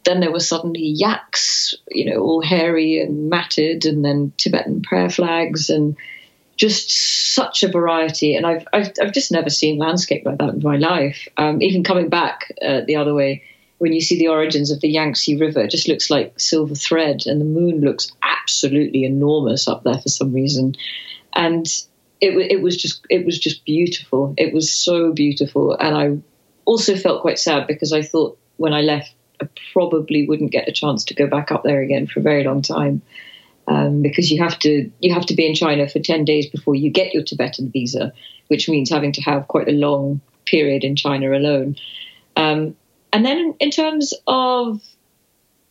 [0.03, 5.09] then there were suddenly yaks, you know, all hairy and matted, and then Tibetan prayer
[5.09, 5.95] flags, and
[6.57, 6.91] just
[7.33, 8.35] such a variety.
[8.35, 11.29] And I've I've, I've just never seen landscape like that in my life.
[11.37, 13.43] Um, even coming back uh, the other way,
[13.77, 17.25] when you see the origins of the Yangtze River, it just looks like silver thread,
[17.25, 20.75] and the moon looks absolutely enormous up there for some reason.
[21.33, 21.65] And
[22.21, 24.33] it, it was just it was just beautiful.
[24.37, 26.17] It was so beautiful, and I
[26.65, 30.71] also felt quite sad because I thought when I left, I probably wouldn't get a
[30.71, 33.01] chance to go back up there again for a very long time.
[33.67, 36.75] Um, because you have to you have to be in China for ten days before
[36.75, 38.13] you get your Tibetan visa,
[38.47, 41.75] which means having to have quite a long period in China alone.
[42.35, 42.75] Um,
[43.13, 44.81] and then in terms of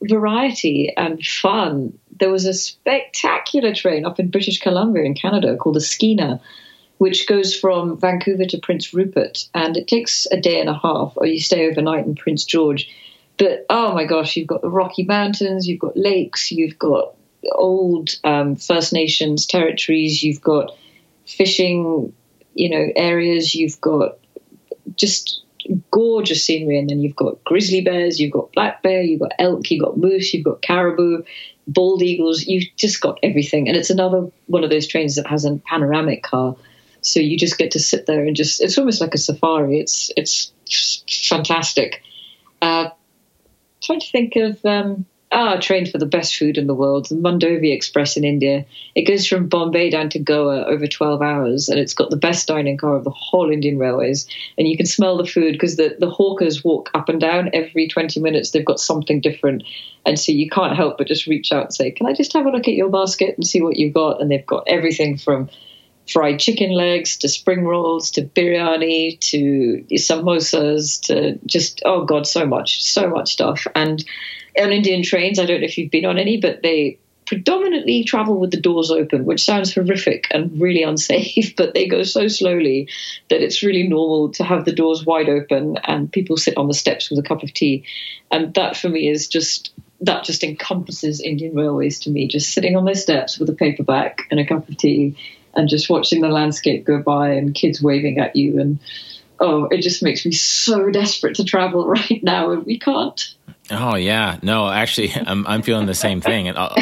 [0.03, 5.77] variety and fun, there was a spectacular train up in British Columbia in Canada called
[5.77, 6.41] the Skeena,
[6.99, 11.15] which goes from Vancouver to Prince Rupert, and it takes a day and a half,
[11.17, 12.89] or you stay overnight in Prince George.
[13.39, 17.15] But oh my gosh, you've got the Rocky Mountains, you've got lakes, you've got
[17.53, 20.77] old um, First Nations territories, you've got
[21.27, 22.13] fishing,
[22.55, 24.19] you know, areas, you've got
[24.95, 25.43] just
[25.91, 29.71] gorgeous scenery, and then you've got grizzly bears, you've got black bear, you've got elk,
[29.71, 31.23] you've got moose, you've got caribou,
[31.67, 32.47] bald eagles.
[32.47, 36.23] You've just got everything, and it's another one of those trains that has a panoramic
[36.23, 36.57] car,
[37.03, 38.61] so you just get to sit there and just.
[38.61, 39.81] It's almost like a safari.
[39.81, 40.53] It's it's
[41.29, 42.03] fantastic.
[42.63, 42.91] Uh,
[43.83, 44.65] trying to think of.
[44.65, 48.65] Um, ah, trained for the best food in the world, the Mandovi Express in India.
[48.95, 52.49] It goes from Bombay down to Goa over 12 hours, and it's got the best
[52.49, 54.27] dining car of the whole Indian Railways.
[54.59, 57.87] And you can smell the food because the, the hawkers walk up and down every
[57.87, 58.51] 20 minutes.
[58.51, 59.63] They've got something different.
[60.05, 62.47] And so you can't help but just reach out and say, Can I just have
[62.47, 64.21] a look at your basket and see what you've got?
[64.21, 65.49] And they've got everything from
[66.09, 72.45] fried chicken legs to spring rolls to biryani to samosas to just, oh God, so
[72.45, 73.67] much, so much stuff.
[73.77, 74.05] And
[74.59, 76.99] on Indian trains, I don't know if you've been on any, but they
[77.31, 82.03] predominantly travel with the doors open, which sounds horrific and really unsafe, but they go
[82.03, 82.89] so slowly
[83.29, 86.75] that it's really normal to have the doors wide open and people sit on the
[86.75, 87.85] steps with a cup of tea.
[88.33, 92.75] And that for me is just that just encompasses Indian Railways to me, just sitting
[92.75, 95.17] on their steps with a paperback and a cup of tea
[95.55, 98.81] and just watching the landscape go by and kids waving at you and
[99.41, 103.35] oh, it just makes me so desperate to travel right now and we can't.
[103.71, 106.49] Oh yeah, no, actually, I'm I'm feeling the same thing.
[106.49, 106.75] And uh,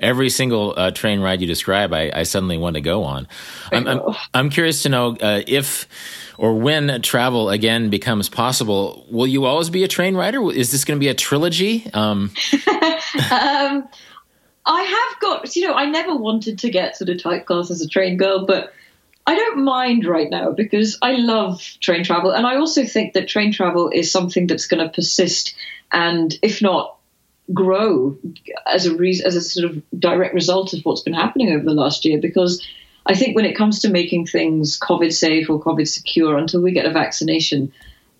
[0.00, 3.28] every single uh, train ride you describe, I, I, suddenly want to go on.
[3.70, 4.00] I'm I'm,
[4.32, 5.86] I'm curious to know uh, if
[6.38, 9.06] or when travel again becomes possible.
[9.10, 10.50] Will you always be a train rider?
[10.50, 11.90] Is this going to be a trilogy?
[11.92, 12.32] Um,
[13.30, 13.88] um,
[14.64, 17.88] I have got, you know, I never wanted to get sort of typecast as a
[17.88, 18.72] train girl, but
[19.26, 22.32] I don't mind right now because I love train travel.
[22.32, 25.54] And I also think that train travel is something that's going to persist
[25.92, 26.96] and, if not,
[27.52, 28.16] grow
[28.66, 31.74] as a reason, as a sort of direct result of what's been happening over the
[31.74, 32.20] last year.
[32.20, 32.66] Because
[33.06, 36.72] I think when it comes to making things COVID safe or COVID secure, until we
[36.72, 37.72] get a vaccination,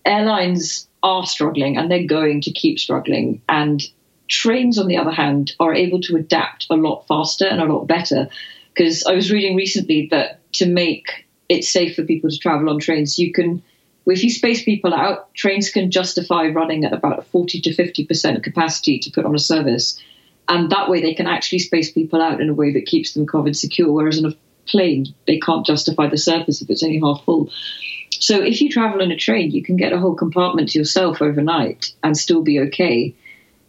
[0.05, 3.43] airlines are struggling and they're going to keep struggling.
[3.49, 3.83] And
[4.29, 7.87] Trains, on the other hand, are able to adapt a lot faster and a lot
[7.87, 8.29] better.
[8.73, 12.79] Because I was reading recently that to make it safe for people to travel on
[12.79, 13.63] trains, you can,
[14.07, 18.99] if you space people out, trains can justify running at about 40 to 50% capacity
[19.01, 20.01] to put on a service.
[20.49, 23.27] And that way they can actually space people out in a way that keeps them
[23.27, 23.93] COVID secure.
[23.93, 24.35] Whereas in a
[24.67, 27.51] plane, they can't justify the service if it's only half full.
[28.11, 31.21] So if you travel in a train, you can get a whole compartment to yourself
[31.21, 33.15] overnight and still be okay.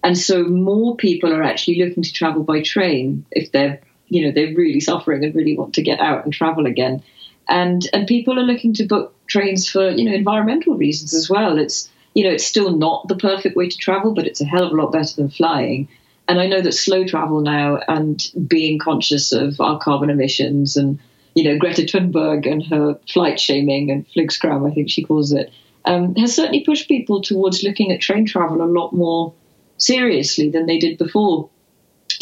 [0.03, 3.81] And so more people are actually looking to travel by train if they're,
[4.14, 7.01] you know, they're really suffering and really want to get out and travel again.
[7.49, 11.57] And and people are looking to book trains for, you know, environmental reasons as well.
[11.57, 14.66] It's you know, it's still not the perfect way to travel, but it's a hell
[14.66, 15.88] of a lot better than flying.
[16.28, 20.99] And I know that slow travel now and being conscious of our carbon emissions and,
[21.34, 25.51] you know, Greta Thunberg and her flight shaming and Flygskam, I think she calls it,
[25.86, 29.34] um, has certainly pushed people towards looking at train travel a lot more
[29.78, 31.49] seriously than they did before.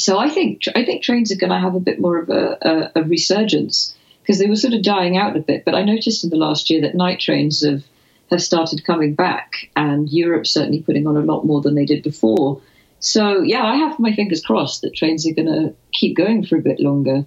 [0.01, 2.57] So I think I think trains are going to have a bit more of a,
[2.61, 5.63] a, a resurgence because they were sort of dying out a bit.
[5.63, 7.83] But I noticed in the last year that night trains have
[8.31, 12.01] have started coming back, and Europe's certainly putting on a lot more than they did
[12.01, 12.61] before.
[12.99, 16.55] So yeah, I have my fingers crossed that trains are going to keep going for
[16.55, 17.25] a bit longer.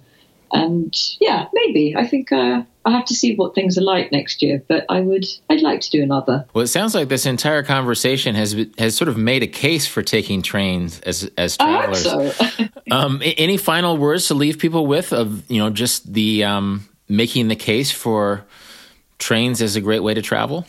[0.51, 4.41] And yeah, maybe I think uh, I have to see what things are like next
[4.41, 6.45] year, but I would I'd like to do another.
[6.53, 10.01] Well, it sounds like this entire conversation has has sort of made a case for
[10.01, 12.05] taking trains as as travelers.
[12.05, 12.67] I hope so.
[12.91, 17.47] um, any final words to leave people with of you know just the um, making
[17.47, 18.45] the case for
[19.17, 20.65] trains as a great way to travel?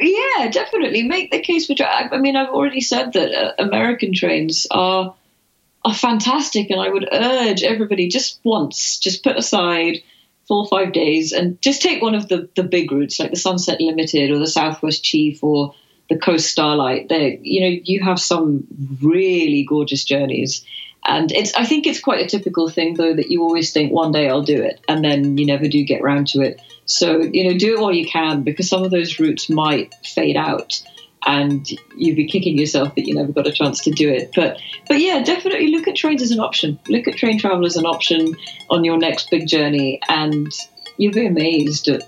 [0.00, 1.74] Yeah, definitely make the case for.
[1.74, 5.14] Tra- I mean, I've already said that uh, American trains are
[5.84, 10.02] are fantastic, and I would urge everybody just once, just put aside
[10.48, 13.36] four or five days and just take one of the, the big routes like the
[13.36, 15.74] Sunset Limited or the Southwest Chief or
[16.08, 17.10] the Coast Starlight.
[17.10, 18.66] There, you know, you have some
[19.02, 20.64] really gorgeous journeys.
[21.04, 24.10] And it's I think it's quite a typical thing though that you always think one
[24.10, 26.60] day I'll do it and then you never do get round to it.
[26.86, 30.36] So, you know, do it while you can because some of those routes might fade
[30.36, 30.82] out
[31.26, 34.30] and you'd be kicking yourself that you never got a chance to do it.
[34.34, 36.78] But but yeah, definitely look at trains as an option.
[36.88, 38.34] Look at train travel as an option
[38.70, 40.52] on your next big journey, and
[40.96, 42.02] you'll be amazed at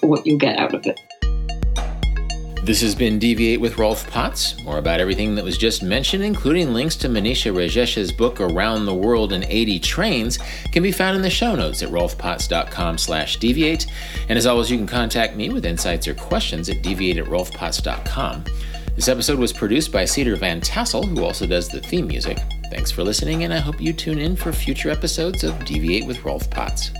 [0.00, 0.98] what you'll get out of it.
[2.62, 4.62] This has been Deviate with Rolf Potts.
[4.64, 8.94] More about everything that was just mentioned, including links to Monisha Rajesh's book Around the
[8.94, 10.38] World in 80 Trains,
[10.70, 13.86] can be found in the show notes at rolfpotts.com slash deviate.
[14.28, 18.44] And as always, you can contact me with insights or questions at deviate at rolfpotts.com.
[18.94, 22.38] This episode was produced by Cedar Van Tassel, who also does the theme music.
[22.70, 26.22] Thanks for listening, and I hope you tune in for future episodes of Deviate with
[26.26, 26.90] Rolf Potts.